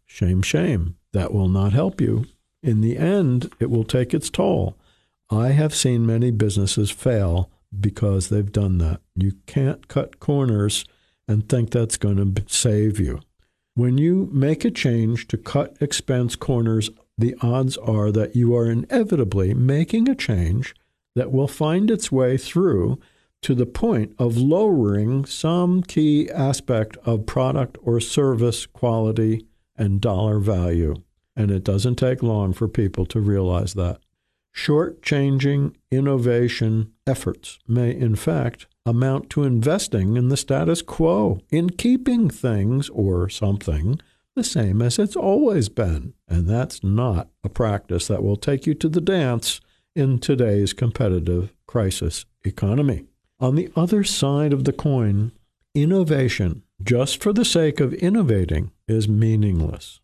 Shame, 0.06 0.40
shame. 0.40 0.96
That 1.12 1.34
will 1.34 1.48
not 1.48 1.74
help 1.74 2.00
you. 2.00 2.24
In 2.62 2.80
the 2.80 2.96
end, 2.96 3.52
it 3.60 3.68
will 3.68 3.84
take 3.84 4.14
its 4.14 4.30
toll. 4.30 4.78
I 5.28 5.48
have 5.48 5.74
seen 5.74 6.06
many 6.06 6.30
businesses 6.30 6.90
fail 6.90 7.50
because 7.78 8.28
they've 8.28 8.52
done 8.52 8.78
that. 8.78 9.00
You 9.14 9.32
can't 9.46 9.88
cut 9.88 10.20
corners 10.20 10.84
and 11.28 11.48
think 11.48 11.70
that's 11.70 11.96
going 11.96 12.34
to 12.34 12.44
save 12.46 12.98
you. 13.00 13.20
When 13.74 13.98
you 13.98 14.28
make 14.32 14.64
a 14.64 14.70
change 14.70 15.28
to 15.28 15.36
cut 15.36 15.76
expense 15.80 16.36
corners, 16.36 16.90
the 17.18 17.34
odds 17.42 17.76
are 17.78 18.12
that 18.12 18.36
you 18.36 18.56
are 18.56 18.70
inevitably 18.70 19.54
making 19.54 20.08
a 20.08 20.14
change 20.14 20.74
that 21.14 21.32
will 21.32 21.48
find 21.48 21.90
its 21.90 22.12
way 22.12 22.36
through 22.36 22.98
to 23.42 23.54
the 23.54 23.66
point 23.66 24.14
of 24.18 24.36
lowering 24.36 25.24
some 25.24 25.82
key 25.82 26.30
aspect 26.30 26.96
of 27.04 27.26
product 27.26 27.78
or 27.82 28.00
service 28.00 28.66
quality 28.66 29.46
and 29.76 30.00
dollar 30.00 30.38
value. 30.38 30.94
And 31.34 31.50
it 31.50 31.64
doesn't 31.64 31.96
take 31.96 32.22
long 32.22 32.52
for 32.52 32.68
people 32.68 33.04
to 33.06 33.20
realize 33.20 33.74
that. 33.74 33.98
Short-changing 34.56 35.76
innovation 35.90 36.92
efforts 37.06 37.58
may, 37.68 37.90
in 37.90 38.16
fact, 38.16 38.66
amount 38.86 39.28
to 39.30 39.44
investing 39.44 40.16
in 40.16 40.30
the 40.30 40.36
status 40.36 40.80
quo, 40.80 41.40
in 41.50 41.70
keeping 41.70 42.30
things 42.30 42.88
or 42.88 43.28
something 43.28 44.00
the 44.34 44.42
same 44.42 44.80
as 44.80 44.98
it's 44.98 45.14
always 45.14 45.68
been. 45.68 46.14
And 46.26 46.48
that's 46.48 46.82
not 46.82 47.28
a 47.44 47.50
practice 47.50 48.08
that 48.08 48.22
will 48.22 48.38
take 48.38 48.66
you 48.66 48.72
to 48.74 48.88
the 48.88 49.02
dance 49.02 49.60
in 49.94 50.18
today's 50.18 50.72
competitive 50.72 51.52
crisis 51.66 52.24
economy. 52.42 53.04
On 53.38 53.56
the 53.56 53.70
other 53.76 54.04
side 54.04 54.54
of 54.54 54.64
the 54.64 54.72
coin, 54.72 55.32
innovation, 55.74 56.62
just 56.82 57.22
for 57.22 57.34
the 57.34 57.44
sake 57.44 57.78
of 57.78 57.92
innovating, 57.92 58.72
is 58.88 59.06
meaningless. 59.06 60.00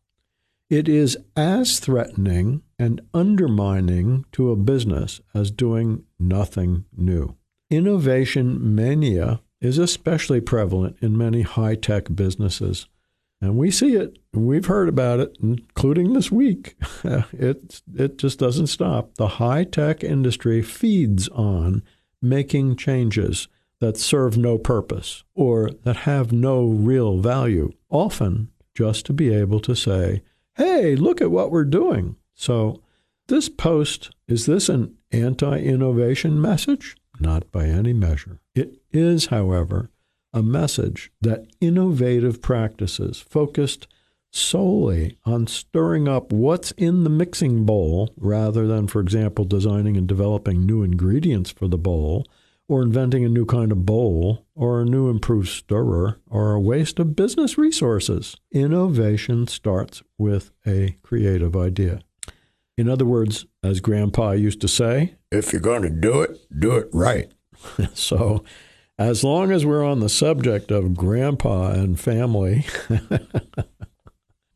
It 0.72 0.88
is 0.88 1.18
as 1.36 1.80
threatening 1.80 2.62
and 2.78 3.02
undermining 3.12 4.24
to 4.32 4.50
a 4.50 4.56
business 4.56 5.20
as 5.34 5.50
doing 5.50 6.04
nothing 6.18 6.86
new. 6.96 7.36
Innovation 7.68 8.74
mania 8.74 9.42
is 9.60 9.76
especially 9.76 10.40
prevalent 10.40 10.96
in 11.02 11.18
many 11.18 11.42
high 11.42 11.74
tech 11.74 12.06
businesses. 12.14 12.86
And 13.38 13.58
we 13.58 13.70
see 13.70 13.96
it, 13.96 14.18
we've 14.32 14.64
heard 14.64 14.88
about 14.88 15.20
it, 15.20 15.36
including 15.42 16.14
this 16.14 16.32
week. 16.32 16.74
it, 17.04 17.82
it 17.94 18.16
just 18.16 18.38
doesn't 18.38 18.68
stop. 18.68 19.16
The 19.16 19.28
high 19.28 19.64
tech 19.64 20.02
industry 20.02 20.62
feeds 20.62 21.28
on 21.28 21.82
making 22.22 22.76
changes 22.76 23.46
that 23.80 23.98
serve 23.98 24.38
no 24.38 24.56
purpose 24.56 25.22
or 25.34 25.68
that 25.82 25.96
have 26.08 26.32
no 26.32 26.64
real 26.64 27.18
value, 27.18 27.74
often 27.90 28.48
just 28.74 29.04
to 29.04 29.12
be 29.12 29.34
able 29.34 29.60
to 29.60 29.76
say, 29.76 30.22
hey, 30.56 30.96
look 30.96 31.20
at 31.20 31.30
what 31.30 31.50
we're 31.50 31.64
doing. 31.64 32.16
So, 32.34 32.82
this 33.28 33.48
post 33.48 34.10
is 34.26 34.46
this 34.46 34.68
an 34.68 34.96
anti 35.10 35.58
innovation 35.58 36.40
message? 36.40 36.96
Not 37.20 37.50
by 37.52 37.66
any 37.66 37.92
measure. 37.92 38.40
It 38.54 38.80
is, 38.90 39.26
however, 39.26 39.90
a 40.32 40.42
message 40.42 41.12
that 41.20 41.46
innovative 41.60 42.42
practices 42.42 43.20
focused 43.20 43.86
solely 44.30 45.18
on 45.24 45.46
stirring 45.46 46.08
up 46.08 46.32
what's 46.32 46.70
in 46.72 47.04
the 47.04 47.10
mixing 47.10 47.64
bowl 47.64 48.12
rather 48.16 48.66
than, 48.66 48.88
for 48.88 49.00
example, 49.00 49.44
designing 49.44 49.96
and 49.96 50.08
developing 50.08 50.64
new 50.64 50.82
ingredients 50.82 51.50
for 51.50 51.68
the 51.68 51.78
bowl 51.78 52.26
or 52.72 52.80
inventing 52.80 53.22
a 53.22 53.28
new 53.28 53.44
kind 53.44 53.70
of 53.70 53.84
bowl 53.84 54.46
or 54.54 54.80
a 54.80 54.84
new 54.86 55.10
improved 55.10 55.50
stirrer 55.50 56.18
or 56.26 56.52
a 56.52 56.60
waste 56.60 56.98
of 56.98 57.14
business 57.14 57.58
resources. 57.58 58.34
Innovation 58.50 59.46
starts 59.46 60.02
with 60.16 60.52
a 60.66 60.96
creative 61.02 61.54
idea. 61.54 62.00
In 62.78 62.88
other 62.88 63.04
words, 63.04 63.44
as 63.62 63.80
Grandpa 63.80 64.30
used 64.30 64.62
to 64.62 64.68
say, 64.68 65.16
if 65.30 65.52
you're 65.52 65.60
going 65.60 65.82
to 65.82 65.90
do 65.90 66.22
it, 66.22 66.38
do 66.58 66.74
it 66.76 66.88
right. 66.94 67.30
so, 67.92 68.42
as 68.98 69.22
long 69.22 69.52
as 69.52 69.66
we're 69.66 69.84
on 69.84 70.00
the 70.00 70.08
subject 70.08 70.70
of 70.70 70.94
grandpa 70.94 71.72
and 71.72 72.00
family, 72.00 72.64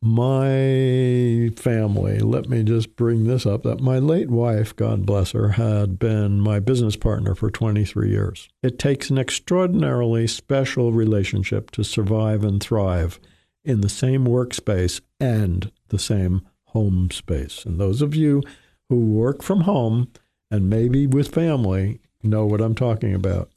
my 0.01 1.49
family, 1.55 2.19
let 2.19 2.49
me 2.49 2.63
just 2.63 2.95
bring 2.95 3.23
this 3.23 3.45
up 3.45 3.63
that 3.63 3.81
my 3.81 3.97
late 3.97 4.29
wife, 4.29 4.75
God 4.75 5.05
bless 5.05 5.31
her, 5.31 5.49
had 5.49 5.97
been 5.97 6.39
my 6.39 6.59
business 6.59 6.95
partner 6.95 7.33
for 7.33 7.49
23 7.49 8.09
years. 8.09 8.47
It 8.61 8.77
takes 8.77 9.09
an 9.09 9.17
extraordinarily 9.17 10.27
special 10.27 10.91
relationship 10.91 11.71
to 11.71 11.83
survive 11.83 12.43
and 12.43 12.61
thrive 12.61 13.19
in 13.65 13.81
the 13.81 13.89
same 13.89 14.25
workspace 14.25 15.01
and 15.19 15.71
the 15.87 15.99
same 15.99 16.47
home 16.67 17.09
space. 17.11 17.65
And 17.65 17.79
those 17.79 18.01
of 18.01 18.13
you 18.13 18.43
who 18.89 18.99
work 18.99 19.41
from 19.41 19.61
home 19.61 20.11
and 20.51 20.69
maybe 20.69 21.07
with 21.07 21.33
family 21.33 21.99
know 22.23 22.45
what 22.45 22.61
I'm 22.61 22.75
talking 22.75 23.13
about. 23.13 23.49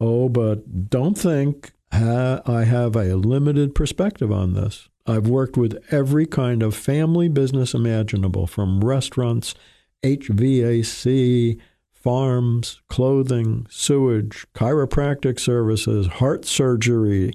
Oh, 0.00 0.28
but 0.28 0.90
don't 0.90 1.16
think 1.16 1.72
I 1.90 2.64
have 2.64 2.94
a 2.94 3.14
limited 3.16 3.74
perspective 3.74 4.30
on 4.30 4.54
this. 4.54 4.88
I've 5.06 5.26
worked 5.26 5.56
with 5.56 5.82
every 5.90 6.26
kind 6.26 6.62
of 6.62 6.74
family 6.74 7.28
business 7.28 7.74
imaginable, 7.74 8.46
from 8.46 8.80
restaurants, 8.80 9.54
HVAC, 10.02 11.58
farms, 11.90 12.80
clothing, 12.88 13.66
sewage, 13.70 14.46
chiropractic 14.54 15.38
services, 15.38 16.06
heart 16.06 16.44
surgery, 16.44 17.32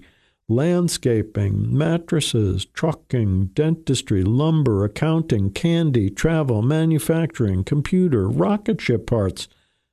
landscaping, 0.50 1.78
mattresses, 1.78 2.66
trucking, 2.66 3.48
dentistry, 3.48 4.24
lumber, 4.24 4.86
accounting, 4.86 5.52
candy, 5.52 6.10
travel, 6.10 6.62
manufacturing, 6.62 7.64
computer, 7.64 8.30
rocket 8.30 8.80
ship 8.80 9.06
parts, 9.06 9.48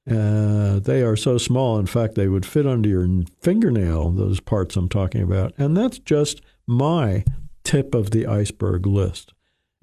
uh, 0.09 0.79
they 0.81 1.03
are 1.03 1.17
so 1.17 1.39
small, 1.39 1.79
in 1.79 1.87
fact, 1.87 2.15
they 2.15 2.29
would 2.29 2.45
fit 2.45 2.67
under 2.67 2.89
your 2.89 3.09
fingernail, 3.41 4.11
those 4.11 4.39
parts 4.39 4.77
I'm 4.77 4.89
talking 4.89 5.23
about. 5.23 5.55
And 5.57 5.77
that's 5.77 5.99
just 5.99 6.43
my 6.67 7.25
tip 7.65 7.95
of 7.95 8.11
the 8.11 8.27
iceberg 8.27 8.87
list. 8.87 9.33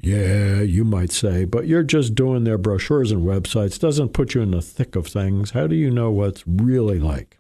Yeah, 0.01 0.61
you 0.61 0.83
might 0.83 1.11
say, 1.11 1.45
but 1.45 1.67
you're 1.67 1.83
just 1.83 2.15
doing 2.15 2.43
their 2.43 2.57
brochures 2.57 3.11
and 3.11 3.21
websites. 3.21 3.79
Doesn't 3.79 4.13
put 4.13 4.33
you 4.33 4.41
in 4.41 4.51
the 4.51 4.61
thick 4.61 4.95
of 4.95 5.07
things. 5.07 5.51
How 5.51 5.67
do 5.67 5.75
you 5.75 5.91
know 5.91 6.09
what's 6.09 6.43
really 6.47 6.99
like? 6.99 7.37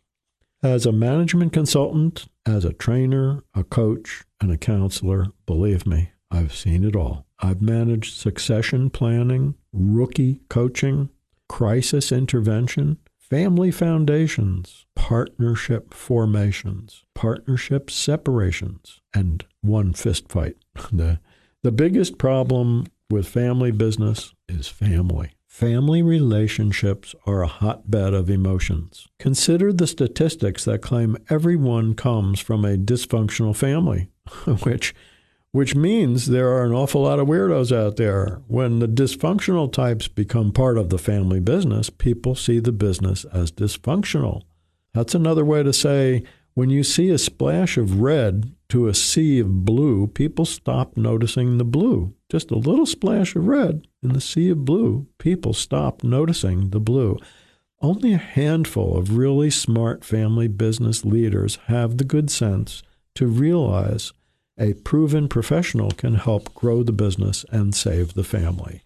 As 0.61 0.85
a 0.85 0.91
management 0.91 1.53
consultant, 1.53 2.27
as 2.45 2.63
a 2.63 2.73
trainer, 2.73 3.41
a 3.55 3.63
coach, 3.63 4.23
and 4.39 4.51
a 4.51 4.57
counselor, 4.57 5.27
believe 5.47 5.87
me, 5.87 6.11
I've 6.29 6.53
seen 6.53 6.83
it 6.83 6.95
all. 6.95 7.25
I've 7.39 7.63
managed 7.63 8.13
succession 8.13 8.91
planning, 8.91 9.55
rookie 9.73 10.41
coaching, 10.49 11.09
crisis 11.49 12.11
intervention, 12.11 12.97
family 13.31 13.71
foundations, 13.71 14.85
partnership 14.93 15.93
formations, 15.93 17.05
partnership 17.13 17.89
separations, 17.89 18.99
and 19.13 19.45
one 19.61 19.93
fist 19.93 20.27
fight. 20.29 20.57
The, 20.91 21.21
the 21.63 21.71
biggest 21.71 22.17
problem 22.17 22.87
with 23.09 23.29
family 23.29 23.71
business 23.71 24.33
is 24.49 24.67
family. 24.67 25.31
Family 25.47 26.01
relationships 26.01 27.15
are 27.25 27.41
a 27.41 27.47
hotbed 27.47 28.13
of 28.13 28.29
emotions. 28.29 29.07
Consider 29.17 29.71
the 29.71 29.87
statistics 29.87 30.65
that 30.65 30.81
claim 30.81 31.15
everyone 31.29 31.93
comes 31.93 32.41
from 32.41 32.65
a 32.65 32.75
dysfunctional 32.75 33.55
family, 33.55 34.09
which 34.63 34.93
which 35.51 35.75
means 35.75 36.27
there 36.27 36.49
are 36.49 36.63
an 36.63 36.71
awful 36.71 37.03
lot 37.03 37.19
of 37.19 37.27
weirdos 37.27 37.75
out 37.75 37.97
there. 37.97 38.41
When 38.47 38.79
the 38.79 38.87
dysfunctional 38.87 39.71
types 39.71 40.07
become 40.07 40.51
part 40.51 40.77
of 40.77 40.89
the 40.89 40.97
family 40.97 41.39
business, 41.39 41.89
people 41.89 42.35
see 42.35 42.59
the 42.59 42.71
business 42.71 43.25
as 43.25 43.51
dysfunctional. 43.51 44.43
That's 44.93 45.15
another 45.15 45.43
way 45.43 45.63
to 45.63 45.73
say 45.73 46.23
when 46.53 46.69
you 46.69 46.83
see 46.83 47.09
a 47.09 47.17
splash 47.17 47.77
of 47.77 48.01
red 48.01 48.53
to 48.69 48.87
a 48.87 48.93
sea 48.93 49.39
of 49.39 49.65
blue, 49.65 50.07
people 50.07 50.45
stop 50.45 50.95
noticing 50.97 51.57
the 51.57 51.65
blue. 51.65 52.13
Just 52.29 52.51
a 52.51 52.57
little 52.57 52.85
splash 52.85 53.35
of 53.35 53.47
red 53.47 53.87
in 54.01 54.13
the 54.13 54.21
sea 54.21 54.49
of 54.49 54.65
blue, 54.65 55.07
people 55.17 55.53
stop 55.53 56.03
noticing 56.03 56.69
the 56.69 56.79
blue. 56.79 57.17
Only 57.81 58.13
a 58.13 58.17
handful 58.17 58.97
of 58.97 59.17
really 59.17 59.49
smart 59.49 60.05
family 60.05 60.47
business 60.47 61.03
leaders 61.03 61.57
have 61.67 61.97
the 61.97 62.03
good 62.03 62.29
sense 62.29 62.83
to 63.15 63.27
realize 63.27 64.13
a 64.61 64.75
proven 64.75 65.27
professional 65.27 65.89
can 65.89 66.13
help 66.15 66.53
grow 66.53 66.83
the 66.83 66.91
business 66.91 67.43
and 67.51 67.73
save 67.73 68.13
the 68.13 68.23
family. 68.23 68.83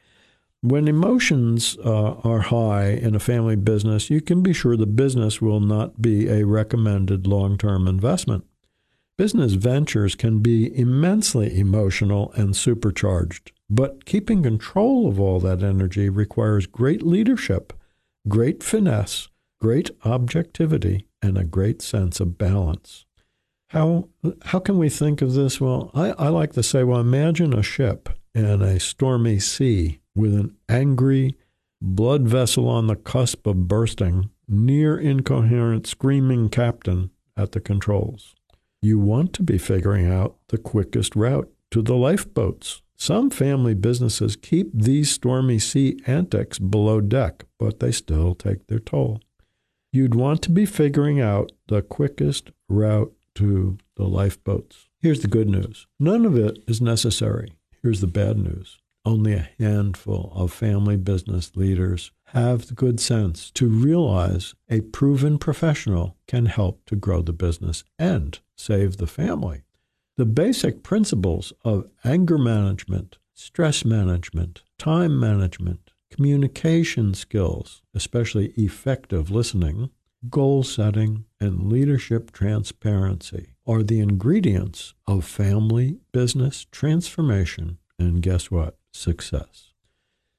When 0.61 0.87
emotions 0.87 1.77
uh, 1.83 2.13
are 2.23 2.39
high 2.39 2.91
in 2.91 3.13
a 3.13 3.19
family 3.19 3.57
business, 3.57 4.09
you 4.09 4.21
can 4.21 4.41
be 4.41 4.53
sure 4.53 4.77
the 4.77 4.87
business 4.87 5.41
will 5.41 5.59
not 5.59 6.01
be 6.01 6.29
a 6.29 6.45
recommended 6.45 7.27
long 7.27 7.57
term 7.57 7.87
investment. 7.87 8.45
Business 9.17 9.53
ventures 9.53 10.15
can 10.15 10.39
be 10.39 10.75
immensely 10.77 11.59
emotional 11.59 12.31
and 12.33 12.55
supercharged, 12.55 13.51
but 13.69 14.05
keeping 14.05 14.43
control 14.43 15.07
of 15.07 15.19
all 15.19 15.39
that 15.41 15.61
energy 15.61 16.09
requires 16.09 16.65
great 16.65 17.03
leadership, 17.03 17.73
great 18.27 18.63
finesse, 18.63 19.27
great 19.61 19.91
objectivity, 20.03 21.07
and 21.21 21.37
a 21.37 21.43
great 21.43 21.81
sense 21.81 22.19
of 22.19 22.37
balance. 22.37 23.05
How, 23.75 24.07
how 24.41 24.59
can 24.59 24.77
we 24.77 24.89
think 24.89 25.21
of 25.21 25.33
this? 25.33 25.61
Well, 25.61 25.91
I, 25.93 26.11
I 26.11 26.29
like 26.29 26.53
to 26.53 26.63
say, 26.63 26.83
well, 26.83 26.99
imagine 26.99 27.53
a 27.53 27.61
ship 27.61 28.09
in 28.33 28.45
a 28.45 28.79
stormy 28.79 29.37
sea 29.39 29.99
with 30.15 30.33
an 30.33 30.55
angry 30.67 31.35
blood 31.81 32.27
vessel 32.27 32.67
on 32.67 32.87
the 32.87 32.95
cusp 32.95 33.45
of 33.45 33.67
bursting, 33.67 34.31
near 34.47 34.97
incoherent, 34.97 35.85
screaming 35.85 36.49
captain 36.49 37.11
at 37.37 37.51
the 37.51 37.59
controls 37.59 38.33
you 38.85 38.99
want 38.99 39.33
to 39.33 39.41
be 39.41 39.57
figuring 39.57 40.07
out 40.07 40.37
the 40.49 40.59
quickest 40.59 41.15
route 41.15 41.51
to 41.71 41.81
the 41.81 41.95
lifeboats. 41.95 42.83
Some 42.95 43.31
family 43.31 43.73
businesses 43.73 44.35
keep 44.35 44.69
these 44.73 45.09
stormy 45.11 45.57
sea 45.57 45.97
antics 46.05 46.59
below 46.59 47.01
deck, 47.01 47.45
but 47.57 47.79
they 47.79 47.91
still 47.91 48.35
take 48.35 48.67
their 48.67 48.79
toll. 48.79 49.19
You'd 49.91 50.13
want 50.13 50.43
to 50.43 50.51
be 50.51 50.67
figuring 50.67 51.19
out 51.19 51.51
the 51.67 51.81
quickest 51.81 52.51
route 52.69 53.11
to 53.35 53.77
the 53.95 54.05
lifeboats. 54.05 54.89
Here's 54.99 55.21
the 55.21 55.27
good 55.27 55.49
news 55.49 55.87
none 55.99 56.25
of 56.25 56.37
it 56.37 56.59
is 56.67 56.81
necessary. 56.81 57.53
Here's 57.81 58.01
the 58.01 58.07
bad 58.07 58.37
news 58.37 58.79
only 59.05 59.33
a 59.33 59.49
handful 59.59 60.31
of 60.35 60.51
family 60.51 60.97
business 60.97 61.55
leaders 61.55 62.11
have 62.29 62.67
the 62.67 62.73
good 62.73 62.99
sense 62.99 63.51
to 63.51 63.67
realize 63.67 64.55
a 64.69 64.81
proven 64.81 65.37
professional 65.37 66.17
can 66.27 66.47
help 66.47 66.83
to 66.87 66.95
grow 66.95 67.21
the 67.21 67.33
business 67.33 67.83
and 67.99 68.39
save 68.57 68.97
the 68.97 69.07
family. 69.07 69.61
The 70.17 70.25
basic 70.25 70.81
principles 70.81 71.53
of 71.63 71.89
anger 72.03 72.37
management, 72.37 73.17
stress 73.33 73.85
management, 73.85 74.63
time 74.79 75.19
management, 75.19 75.91
communication 76.09 77.13
skills, 77.13 77.81
especially 77.93 78.47
effective 78.57 79.29
listening, 79.29 79.89
goal 80.29 80.63
setting, 80.63 81.25
and 81.39 81.71
leadership 81.71 82.31
transparency 82.31 83.55
are 83.65 83.83
the 83.83 83.99
ingredients 83.99 84.93
of 85.07 85.25
family 85.25 85.99
business 86.11 86.65
transformation. 86.71 87.77
And 87.97 88.21
guess 88.21 88.51
what? 88.51 88.77
Success. 88.91 89.71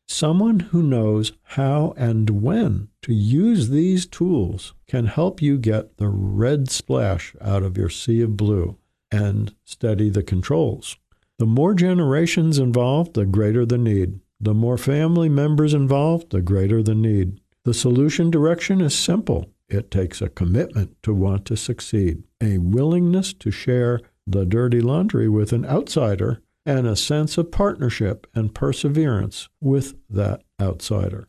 Someone 0.09 0.61
who 0.61 0.83
knows 0.83 1.33
how 1.43 1.93
and 1.97 2.31
when 2.31 2.89
to 3.03 3.13
use 3.13 3.71
these 3.71 4.07
tools 4.07 4.73
can 4.87 5.07
help 5.07 5.43
you 5.43 5.59
get 5.59 5.97
the 5.97 6.09
red 6.09 6.71
splash 6.71 7.35
out 7.41 7.65
of 7.65 7.77
your 7.77 7.91
sea 7.91 8.23
of 8.23 8.37
blue 8.37 8.79
and 9.11 9.55
steady 9.65 10.09
the 10.09 10.23
controls. 10.23 10.97
The 11.39 11.47
more 11.47 11.75
generations 11.75 12.59
involved, 12.59 13.15
the 13.15 13.27
greater 13.27 13.67
the 13.67 13.79
need. 13.79 14.21
The 14.41 14.55
more 14.55 14.79
family 14.79 15.29
members 15.29 15.75
involved, 15.75 16.31
the 16.31 16.41
greater 16.41 16.83
the 16.83 16.95
need. 16.95 17.41
The 17.65 17.75
solution 17.75 18.31
direction 18.31 18.81
is 18.81 18.95
simple. 18.95 19.51
It 19.69 19.91
takes 19.91 20.23
a 20.23 20.29
commitment 20.29 20.97
to 21.03 21.13
want 21.13 21.45
to 21.47 21.57
succeed, 21.57 22.23
a 22.41 22.59
willingness 22.59 23.33
to 23.35 23.51
share 23.51 24.01
the 24.27 24.45
dirty 24.45 24.81
laundry 24.81 25.29
with 25.29 25.53
an 25.53 25.65
outsider, 25.65 26.41
and 26.65 26.87
a 26.87 26.97
sense 26.97 27.39
of 27.39 27.53
partnership 27.53 28.27
and 28.35 28.55
perseverance 28.55 29.49
with 29.61 29.95
that 30.11 30.43
outsider 30.61 31.29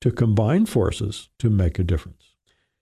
to 0.00 0.10
combine 0.10 0.64
forces 0.64 1.28
to 1.38 1.50
make 1.50 1.78
a 1.78 1.84
difference. 1.84 2.34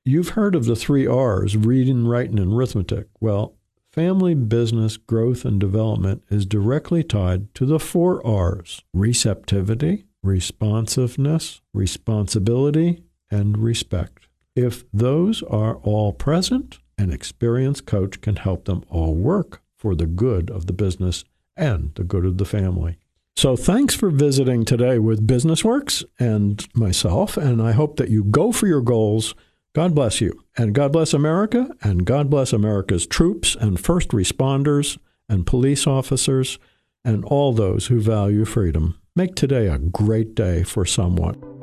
You've 0.05 0.31
heard 0.31 0.55
of 0.55 0.65
the 0.65 0.77
three 0.77 1.07
R's 1.07 1.57
reading, 1.57 2.07
writing, 2.07 2.39
and 2.39 2.55
arithmetic. 2.55 3.09
Well, 3.21 3.57
family 3.93 4.35
business 4.35 4.97
growth 4.97 5.45
and 5.45 5.59
development 5.59 6.23
is 6.31 6.47
directly 6.47 7.03
tied 7.03 7.53
to 7.57 7.67
the 7.67 7.81
four 7.81 8.25
R's 8.25 8.83
receptivity, 8.95 10.05
responsiveness, 10.23 11.61
responsibility, 11.75 13.03
and 13.29 13.59
respect. 13.59 14.28
If 14.59 14.83
those 14.93 15.45
are 15.45 15.77
all 15.85 16.13
present, 16.13 16.81
an 16.99 17.13
experienced 17.13 17.87
coach 17.87 18.21
can 18.21 18.35
help 18.35 18.65
them 18.65 18.83
all 18.89 19.15
work 19.15 19.63
for 19.77 19.95
the 19.95 20.05
good 20.07 20.51
of 20.51 20.67
the 20.67 20.73
business 20.73 21.25
and 21.57 21.95
the 21.95 22.03
good 22.03 22.25
of 22.25 22.39
the 22.39 22.45
family. 22.45 22.99
So 23.37 23.55
thanks 23.55 23.95
for 23.95 24.11
visiting 24.11 24.65
today 24.65 24.99
with 24.99 25.25
BusinessWorks 25.25 26.03
and 26.19 26.67
myself, 26.75 27.37
and 27.37 27.63
I 27.63 27.71
hope 27.71 27.99
that 27.99 28.11
you 28.11 28.25
go 28.25 28.51
for 28.51 28.67
your 28.67 28.81
goals. 28.81 29.37
God 29.77 29.95
bless 29.95 30.21
you, 30.21 30.33
and 30.57 30.75
God 30.75 30.91
bless 30.91 31.15
America, 31.15 31.71
and 31.81 32.05
God 32.05 32.29
bless 32.29 32.53
America's 32.53 33.07
troops 33.07 33.55
and 33.55 33.79
first 33.79 34.09
responders 34.09 34.99
and 35.29 35.47
police 35.47 35.87
officers 35.87 36.59
and 37.05 37.25
all 37.25 37.53
those 37.53 37.87
who 37.87 38.01
value 38.01 38.45
freedom. 38.45 38.99
Make 39.15 39.37
today 39.37 39.69
a 39.69 39.79
great 39.79 40.35
day 40.35 40.65
for 40.65 40.85
someone. 40.85 41.58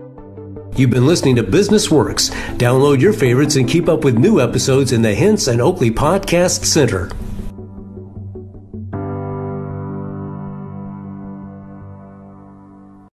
You've 0.78 0.90
been 0.90 1.08
listening 1.08 1.38
to 1.38 1.44
Business 1.44 1.90
Works. 1.90 2.32
Download 2.58 3.00
your 3.00 3.14
favorites 3.14 3.56
and 3.56 3.66
keep 3.66 3.88
up 3.88 4.04
with 4.04 4.18
new 4.18 4.42
episodes 4.42 4.92
in 4.92 5.04
the 5.04 5.16
Hints 5.16 5.48
and 5.48 5.62
Oakley 5.62 5.90
Podcast 5.90 6.66
Center. 6.66 7.12